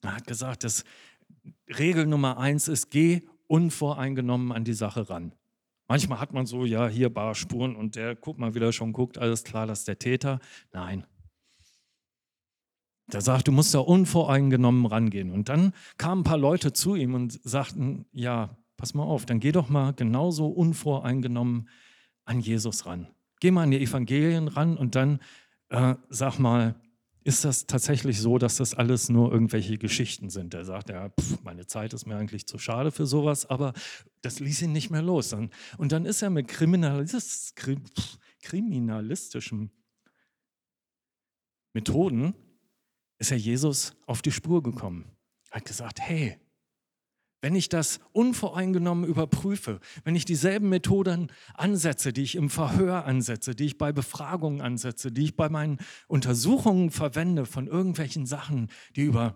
Er 0.02 0.16
hat 0.16 0.28
gesagt, 0.28 0.64
dass 0.64 0.86
Regel 1.68 2.06
Nummer 2.06 2.38
eins 2.38 2.68
ist, 2.68 2.90
geh 2.90 3.28
unvoreingenommen 3.48 4.52
an 4.52 4.64
die 4.64 4.74
Sache 4.74 5.10
ran. 5.10 5.34
Manchmal 5.88 6.20
hat 6.20 6.34
man 6.34 6.46
so, 6.46 6.66
ja, 6.66 6.88
hier 6.88 7.10
Barspuren 7.10 7.76
und 7.76 7.96
der, 7.96 8.16
guck 8.16 8.38
mal, 8.38 8.54
wie 8.54 8.60
der 8.60 8.72
schon 8.72 8.94
guckt, 8.94 9.18
alles 9.18 9.44
klar, 9.44 9.66
das 9.66 9.80
ist 9.80 9.88
der 9.88 9.98
Täter. 10.00 10.40
Nein. 10.72 11.06
Der 13.12 13.22
sagt, 13.22 13.48
du 13.48 13.52
musst 13.52 13.74
da 13.74 13.80
unvoreingenommen 13.80 14.86
rangehen. 14.86 15.32
Und 15.32 15.50
dann 15.50 15.74
kamen 15.98 16.22
ein 16.22 16.24
paar 16.24 16.38
Leute 16.38 16.74
zu 16.74 16.96
ihm 16.96 17.16
und 17.16 17.40
sagten, 17.44 18.06
ja, 18.12 18.56
pass 18.80 18.94
mal 18.94 19.04
auf, 19.04 19.26
dann 19.26 19.42
geh 19.42 19.52
doch 19.52 19.68
mal 19.68 19.94
genauso 19.94 20.48
unvoreingenommen 20.48 21.68
an 22.24 22.40
Jesus 22.40 22.86
ran. 22.86 23.08
Geh 23.42 23.52
mal 23.52 23.64
an 23.64 23.72
die 23.72 23.82
Evangelien 23.82 24.48
ran 24.48 24.78
und 24.78 24.96
dann 24.96 25.20
äh, 25.68 25.96
sag 26.08 26.40
mal, 26.40 26.76
ist 27.26 27.44
das 27.44 27.68
tatsächlich 27.68 28.22
so, 28.22 28.38
dass 28.38 28.56
das 28.56 28.74
alles 28.74 29.10
nur 29.10 29.34
irgendwelche 29.34 29.78
Geschichten 29.78 30.30
sind? 30.30 30.54
Er 30.54 30.64
sagt, 30.64 30.90
ja, 30.90 31.10
pff, 31.10 31.44
meine 31.44 31.68
Zeit 31.68 31.94
ist 31.94 32.06
mir 32.08 32.16
eigentlich 32.16 32.48
zu 32.48 32.58
schade 32.58 32.92
für 32.92 33.06
sowas, 33.06 33.46
aber 33.46 33.74
das 34.22 34.40
ließ 34.40 34.62
ihn 34.62 34.72
nicht 34.72 34.90
mehr 34.92 35.02
los. 35.02 35.34
Und 35.34 35.92
dann 35.92 36.06
ist 36.06 36.22
er 36.22 36.30
mit 36.30 36.48
Kriminalis 36.48 37.54
kriminalistischen 38.42 39.72
Methoden, 41.74 42.34
ist 43.18 43.32
er 43.32 43.38
Jesus 43.38 43.94
auf 44.08 44.22
die 44.22 44.32
Spur 44.32 44.64
gekommen. 44.64 45.12
Er 45.52 45.58
hat 45.58 45.66
gesagt, 45.66 46.00
hey, 46.00 46.40
wenn 47.42 47.56
ich 47.56 47.70
das 47.70 48.00
unvoreingenommen 48.12 49.06
überprüfe, 49.06 49.80
wenn 50.04 50.16
ich 50.16 50.26
dieselben 50.26 50.70
Methoden 50.70 51.32
ansetze, 51.54 52.14
die 52.14 52.24
ich 52.24 52.36
im 52.36 52.50
Verhör 52.50 53.06
ansetze, 53.06 53.56
die 53.56 53.66
ich 53.66 53.78
bei 53.78 53.92
Befragungen 53.92 54.62
ansetze, 54.62 55.12
die 55.12 55.24
ich 55.24 55.36
bei 55.36 55.50
meinen 55.50 55.78
Untersuchungen 56.08 56.92
verwende 56.92 57.46
von 57.46 57.68
irgendwelchen 57.68 58.26
Sachen, 58.26 58.70
die 58.96 59.04
über 59.04 59.36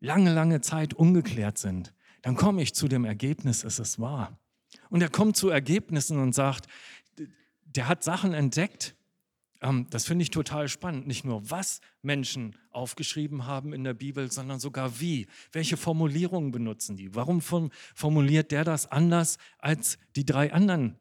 lange, 0.00 0.32
lange 0.32 0.60
Zeit 0.60 0.94
ungeklärt 0.94 1.58
sind, 1.58 1.92
dann 2.22 2.36
komme 2.36 2.62
ich 2.62 2.74
zu 2.74 2.88
dem 2.88 3.04
Ergebnis, 3.04 3.64
es 3.64 3.78
ist 3.78 4.00
wahr. 4.00 4.38
Und 4.90 5.00
er 5.00 5.08
kommt 5.08 5.36
zu 5.36 5.48
Ergebnissen 5.48 6.18
und 6.18 6.34
sagt, 6.34 6.66
der 7.64 7.88
hat 7.88 8.02
Sachen 8.02 8.32
entdeckt, 8.32 8.95
das 9.90 10.06
finde 10.06 10.22
ich 10.22 10.30
total 10.30 10.68
spannend. 10.68 11.06
Nicht 11.06 11.24
nur, 11.24 11.50
was 11.50 11.80
Menschen 12.02 12.56
aufgeschrieben 12.70 13.46
haben 13.46 13.72
in 13.72 13.84
der 13.84 13.94
Bibel, 13.94 14.30
sondern 14.30 14.60
sogar 14.60 15.00
wie. 15.00 15.26
Welche 15.52 15.76
Formulierungen 15.76 16.50
benutzen 16.50 16.96
die? 16.96 17.14
Warum 17.14 17.40
formuliert 17.40 18.52
der 18.52 18.64
das 18.64 18.90
anders 18.90 19.38
als 19.58 19.98
die 20.14 20.26
drei 20.26 20.52
anderen 20.52 20.98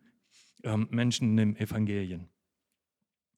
ähm, 0.64 0.88
Menschen 0.90 1.32
in 1.32 1.38
den 1.38 1.56
Evangelien? 1.58 2.30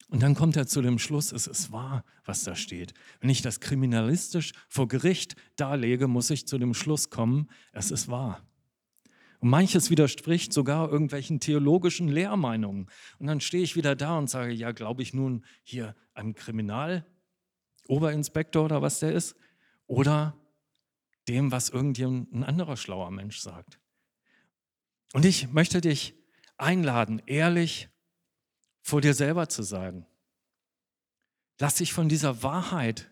Und 0.10 0.24
dann 0.24 0.36
kommt 0.36 0.56
er 0.56 0.68
zu 0.68 0.82
dem 0.82 1.00
Schluss, 1.00 1.34
es 1.34 1.48
ist 1.48 1.72
wahr, 1.72 2.06
was 2.24 2.44
da 2.44 2.56
steht. 2.56 2.94
Wenn 3.20 3.30
ich 3.30 3.42
das 3.42 3.60
kriminalistisch 3.60 4.54
vor 4.70 4.88
Gericht 4.88 5.36
darlege, 5.58 6.08
muss 6.08 6.30
ich 6.30 6.48
zu 6.48 6.58
dem 6.58 6.74
Schluss 6.74 7.10
kommen, 7.10 7.50
es 7.74 7.92
ist 7.92 8.08
wahr. 8.08 8.47
Und 9.40 9.50
manches 9.50 9.90
widerspricht 9.90 10.52
sogar 10.52 10.90
irgendwelchen 10.90 11.40
theologischen 11.40 12.08
Lehrmeinungen. 12.08 12.88
Und 13.20 13.28
dann 13.28 13.40
stehe 13.40 13.64
ich 13.64 13.76
wieder 13.76 13.96
da 13.96 14.18
und 14.18 14.30
sage, 14.30 14.52
ja, 14.52 14.72
glaube 14.72 15.04
ich 15.04 15.14
nun 15.14 15.46
hier 15.64 15.96
einem 16.14 16.36
Kriminaloberinspektor 16.36 18.66
oder 18.66 18.82
was 18.82 19.00
der 19.00 19.14
ist? 19.14 19.36
Oder 19.86 20.36
dem, 21.28 21.52
was 21.52 21.70
irgendjemand 21.70 22.34
ein 22.34 22.44
anderer 22.44 22.78
schlauer 22.78 23.12
Mensch 23.12 23.40
sagt. 23.40 23.80
Und 25.14 25.26
ich 25.26 25.52
möchte 25.52 25.82
dich 25.82 26.16
einladen, 26.58 27.22
ehrlich 27.26 27.90
vor 28.82 29.02
dir 29.02 29.14
selber 29.14 29.50
zu 29.50 29.64
sagen. 29.64 30.06
Lass 31.60 31.76
dich 31.76 31.94
von 31.94 32.10
dieser 32.10 32.44
Wahrheit 32.44 33.12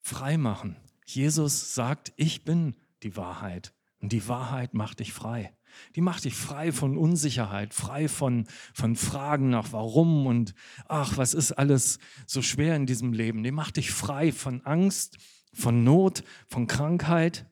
freimachen. 0.00 0.76
Jesus 1.06 1.74
sagt, 1.74 2.12
ich 2.16 2.44
bin 2.44 2.76
die 3.02 3.16
Wahrheit. 3.16 3.72
Und 4.04 4.12
die 4.12 4.28
Wahrheit 4.28 4.74
macht 4.74 5.00
dich 5.00 5.14
frei. 5.14 5.56
Die 5.96 6.02
macht 6.02 6.24
dich 6.24 6.34
frei 6.34 6.72
von 6.72 6.98
Unsicherheit, 6.98 7.72
frei 7.72 8.06
von, 8.06 8.46
von 8.74 8.96
Fragen 8.96 9.48
nach 9.48 9.72
Warum 9.72 10.26
und 10.26 10.52
ach, 10.88 11.16
was 11.16 11.32
ist 11.32 11.52
alles 11.52 11.98
so 12.26 12.42
schwer 12.42 12.76
in 12.76 12.84
diesem 12.84 13.14
Leben. 13.14 13.42
Die 13.42 13.50
macht 13.50 13.78
dich 13.78 13.92
frei 13.92 14.30
von 14.30 14.60
Angst, 14.66 15.16
von 15.54 15.84
Not, 15.84 16.22
von 16.48 16.66
Krankheit. 16.66 17.46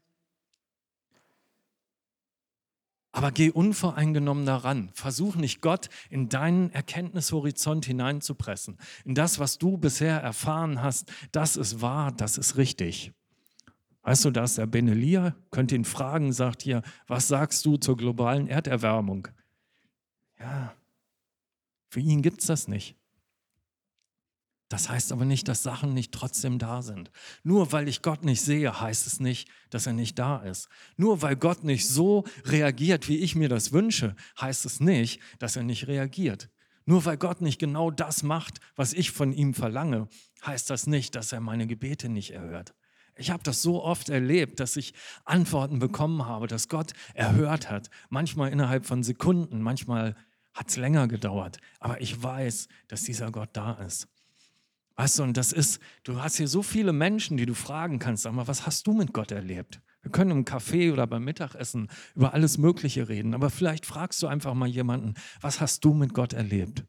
Aber 3.12 3.32
geh 3.32 3.48
unvoreingenommen 3.48 4.44
daran. 4.44 4.90
Versuch 4.92 5.36
nicht, 5.36 5.62
Gott 5.62 5.88
in 6.10 6.28
deinen 6.28 6.68
Erkenntnishorizont 6.68 7.86
hineinzupressen. 7.86 8.76
In 9.06 9.14
das, 9.14 9.38
was 9.38 9.56
du 9.56 9.78
bisher 9.78 10.20
erfahren 10.20 10.82
hast, 10.82 11.10
das 11.32 11.56
ist 11.56 11.80
wahr, 11.80 12.12
das 12.12 12.36
ist 12.36 12.58
richtig. 12.58 13.14
Weißt 14.02 14.24
du, 14.24 14.30
da 14.30 14.44
ist 14.44 14.58
der 14.58 14.66
Benelia, 14.66 15.36
könnt 15.50 15.70
ihn 15.72 15.84
fragen, 15.84 16.32
sagt 16.32 16.62
hier, 16.62 16.82
was 17.06 17.28
sagst 17.28 17.64
du 17.64 17.76
zur 17.76 17.96
globalen 17.96 18.48
Erderwärmung? 18.48 19.28
Ja, 20.40 20.74
für 21.88 22.00
ihn 22.00 22.22
gibt 22.22 22.40
es 22.40 22.46
das 22.46 22.68
nicht. 22.68 22.96
Das 24.68 24.88
heißt 24.88 25.12
aber 25.12 25.26
nicht, 25.26 25.46
dass 25.48 25.62
Sachen 25.62 25.92
nicht 25.92 26.12
trotzdem 26.12 26.58
da 26.58 26.80
sind. 26.80 27.10
Nur 27.42 27.72
weil 27.72 27.88
ich 27.88 28.00
Gott 28.00 28.24
nicht 28.24 28.40
sehe, 28.40 28.80
heißt 28.80 29.06
es 29.06 29.20
nicht, 29.20 29.50
dass 29.68 29.86
er 29.86 29.92
nicht 29.92 30.18
da 30.18 30.38
ist. 30.38 30.70
Nur 30.96 31.20
weil 31.20 31.36
Gott 31.36 31.62
nicht 31.62 31.86
so 31.86 32.24
reagiert, 32.46 33.06
wie 33.06 33.18
ich 33.18 33.34
mir 33.34 33.50
das 33.50 33.72
wünsche, 33.72 34.16
heißt 34.40 34.64
es 34.64 34.80
nicht, 34.80 35.20
dass 35.38 35.56
er 35.56 35.62
nicht 35.62 35.88
reagiert. 35.88 36.48
Nur 36.86 37.04
weil 37.04 37.18
Gott 37.18 37.42
nicht 37.42 37.58
genau 37.58 37.90
das 37.90 38.22
macht, 38.22 38.60
was 38.74 38.94
ich 38.94 39.10
von 39.10 39.32
ihm 39.32 39.52
verlange, 39.52 40.08
heißt 40.46 40.70
das 40.70 40.86
nicht, 40.86 41.14
dass 41.14 41.32
er 41.32 41.40
meine 41.40 41.66
Gebete 41.66 42.08
nicht 42.08 42.30
erhört. 42.30 42.74
Ich 43.22 43.30
habe 43.30 43.44
das 43.44 43.62
so 43.62 43.82
oft 43.82 44.08
erlebt, 44.08 44.58
dass 44.58 44.76
ich 44.76 44.94
Antworten 45.24 45.78
bekommen 45.78 46.26
habe, 46.26 46.48
dass 46.48 46.68
Gott 46.68 46.92
erhört 47.14 47.70
hat. 47.70 47.88
Manchmal 48.10 48.50
innerhalb 48.50 48.84
von 48.84 49.04
Sekunden, 49.04 49.62
manchmal 49.62 50.16
hat 50.52 50.70
es 50.70 50.76
länger 50.76 51.06
gedauert. 51.06 51.58
Aber 51.78 52.00
ich 52.00 52.20
weiß, 52.20 52.66
dass 52.88 53.04
dieser 53.04 53.30
Gott 53.30 53.50
da 53.52 53.74
ist. 53.74 54.08
Weißt 54.96 55.20
du, 55.20 55.22
und 55.22 55.36
das 55.36 55.52
ist, 55.52 55.80
du 56.02 56.20
hast 56.20 56.36
hier 56.36 56.48
so 56.48 56.62
viele 56.62 56.92
Menschen, 56.92 57.36
die 57.36 57.46
du 57.46 57.54
fragen 57.54 58.00
kannst. 58.00 58.24
Sag 58.24 58.32
mal, 58.32 58.48
was 58.48 58.66
hast 58.66 58.88
du 58.88 58.92
mit 58.92 59.12
Gott 59.12 59.30
erlebt? 59.30 59.80
Wir 60.02 60.10
können 60.10 60.32
im 60.32 60.44
Café 60.44 60.92
oder 60.92 61.06
beim 61.06 61.22
Mittagessen 61.22 61.88
über 62.16 62.34
alles 62.34 62.58
Mögliche 62.58 63.08
reden, 63.08 63.34
aber 63.34 63.50
vielleicht 63.50 63.86
fragst 63.86 64.20
du 64.20 64.26
einfach 64.26 64.52
mal 64.54 64.66
jemanden, 64.66 65.14
was 65.40 65.60
hast 65.60 65.84
du 65.84 65.94
mit 65.94 66.12
Gott 66.12 66.32
erlebt? 66.32 66.84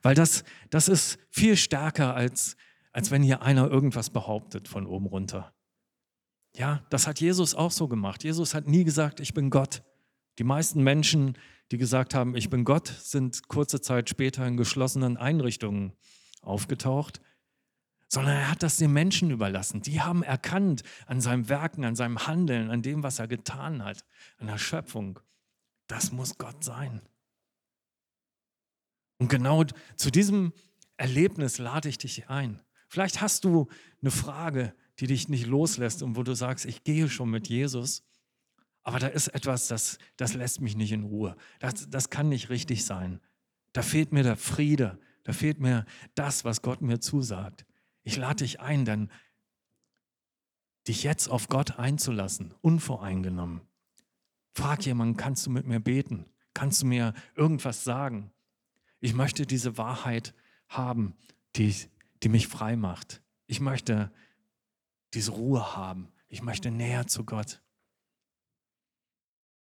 Weil 0.00 0.14
das, 0.14 0.42
das 0.70 0.88
ist 0.88 1.18
viel 1.28 1.56
stärker, 1.56 2.14
als, 2.14 2.56
als 2.92 3.10
wenn 3.10 3.22
hier 3.22 3.42
einer 3.42 3.70
irgendwas 3.70 4.08
behauptet 4.08 4.68
von 4.68 4.86
oben 4.86 5.04
runter. 5.04 5.52
Ja, 6.56 6.82
das 6.88 7.06
hat 7.06 7.20
Jesus 7.20 7.54
auch 7.54 7.70
so 7.70 7.86
gemacht. 7.86 8.24
Jesus 8.24 8.54
hat 8.54 8.66
nie 8.66 8.84
gesagt, 8.84 9.20
ich 9.20 9.34
bin 9.34 9.50
Gott. 9.50 9.82
Die 10.38 10.44
meisten 10.44 10.82
Menschen, 10.82 11.36
die 11.70 11.76
gesagt 11.76 12.14
haben, 12.14 12.34
ich 12.34 12.48
bin 12.48 12.64
Gott, 12.64 12.88
sind 12.88 13.46
kurze 13.48 13.80
Zeit 13.82 14.08
später 14.08 14.46
in 14.46 14.56
geschlossenen 14.56 15.16
Einrichtungen 15.16 15.92
aufgetaucht. 16.40 17.20
sondern 18.08 18.36
er 18.36 18.50
hat 18.50 18.62
das 18.62 18.76
den 18.76 18.92
Menschen 18.92 19.30
überlassen. 19.32 19.82
Die 19.82 20.00
haben 20.00 20.22
erkannt 20.22 20.82
an 21.06 21.20
seinem 21.20 21.48
Werken, 21.48 21.84
an 21.84 21.96
seinem 21.96 22.26
Handeln, 22.26 22.70
an 22.70 22.80
dem, 22.80 23.02
was 23.02 23.18
er 23.18 23.26
getan 23.26 23.84
hat, 23.84 24.04
an 24.38 24.46
der 24.46 24.58
Schöpfung. 24.58 25.18
Das 25.88 26.12
muss 26.12 26.38
Gott 26.38 26.62
sein. 26.62 27.02
Und 29.18 29.28
genau 29.28 29.64
zu 29.96 30.10
diesem 30.10 30.52
Erlebnis 30.96 31.58
lade 31.58 31.88
ich 31.88 31.98
dich 31.98 32.30
ein. 32.30 32.62
Vielleicht 32.88 33.20
hast 33.20 33.44
du 33.44 33.66
eine 34.00 34.12
Frage, 34.12 34.72
die 34.98 35.06
dich 35.06 35.28
nicht 35.28 35.46
loslässt 35.46 36.02
und 36.02 36.16
wo 36.16 36.22
du 36.22 36.34
sagst, 36.34 36.64
ich 36.64 36.84
gehe 36.84 37.08
schon 37.08 37.30
mit 37.30 37.48
Jesus, 37.48 38.02
aber 38.82 38.98
da 39.00 39.08
ist 39.08 39.28
etwas, 39.28 39.68
das, 39.68 39.98
das 40.16 40.34
lässt 40.34 40.60
mich 40.60 40.76
nicht 40.76 40.92
in 40.92 41.02
Ruhe. 41.02 41.36
Das, 41.58 41.90
das 41.90 42.08
kann 42.08 42.28
nicht 42.28 42.50
richtig 42.50 42.84
sein. 42.84 43.20
Da 43.72 43.82
fehlt 43.82 44.12
mir 44.12 44.22
der 44.22 44.36
Friede, 44.36 45.00
da 45.24 45.32
fehlt 45.32 45.58
mir 45.58 45.84
das, 46.14 46.44
was 46.44 46.62
Gott 46.62 46.82
mir 46.82 47.00
zusagt. 47.00 47.66
Ich 48.04 48.16
lade 48.16 48.44
dich 48.44 48.60
ein, 48.60 48.84
dann 48.84 49.10
dich 50.86 51.02
jetzt 51.02 51.28
auf 51.28 51.48
Gott 51.48 51.80
einzulassen, 51.80 52.54
unvoreingenommen. 52.60 53.60
Frag 54.54 54.86
jemanden, 54.86 55.16
kannst 55.16 55.44
du 55.46 55.50
mit 55.50 55.66
mir 55.66 55.80
beten? 55.80 56.26
Kannst 56.54 56.82
du 56.82 56.86
mir 56.86 57.12
irgendwas 57.34 57.82
sagen? 57.82 58.30
Ich 59.00 59.14
möchte 59.14 59.46
diese 59.46 59.76
Wahrheit 59.76 60.32
haben, 60.68 61.16
die, 61.56 61.74
die 62.22 62.28
mich 62.28 62.46
frei 62.48 62.76
macht. 62.76 63.20
Ich 63.46 63.60
möchte 63.60 64.12
diese 65.16 65.32
Ruhe 65.32 65.74
haben. 65.74 66.12
Ich 66.28 66.42
möchte 66.42 66.70
näher 66.70 67.06
zu 67.06 67.24
Gott. 67.24 67.62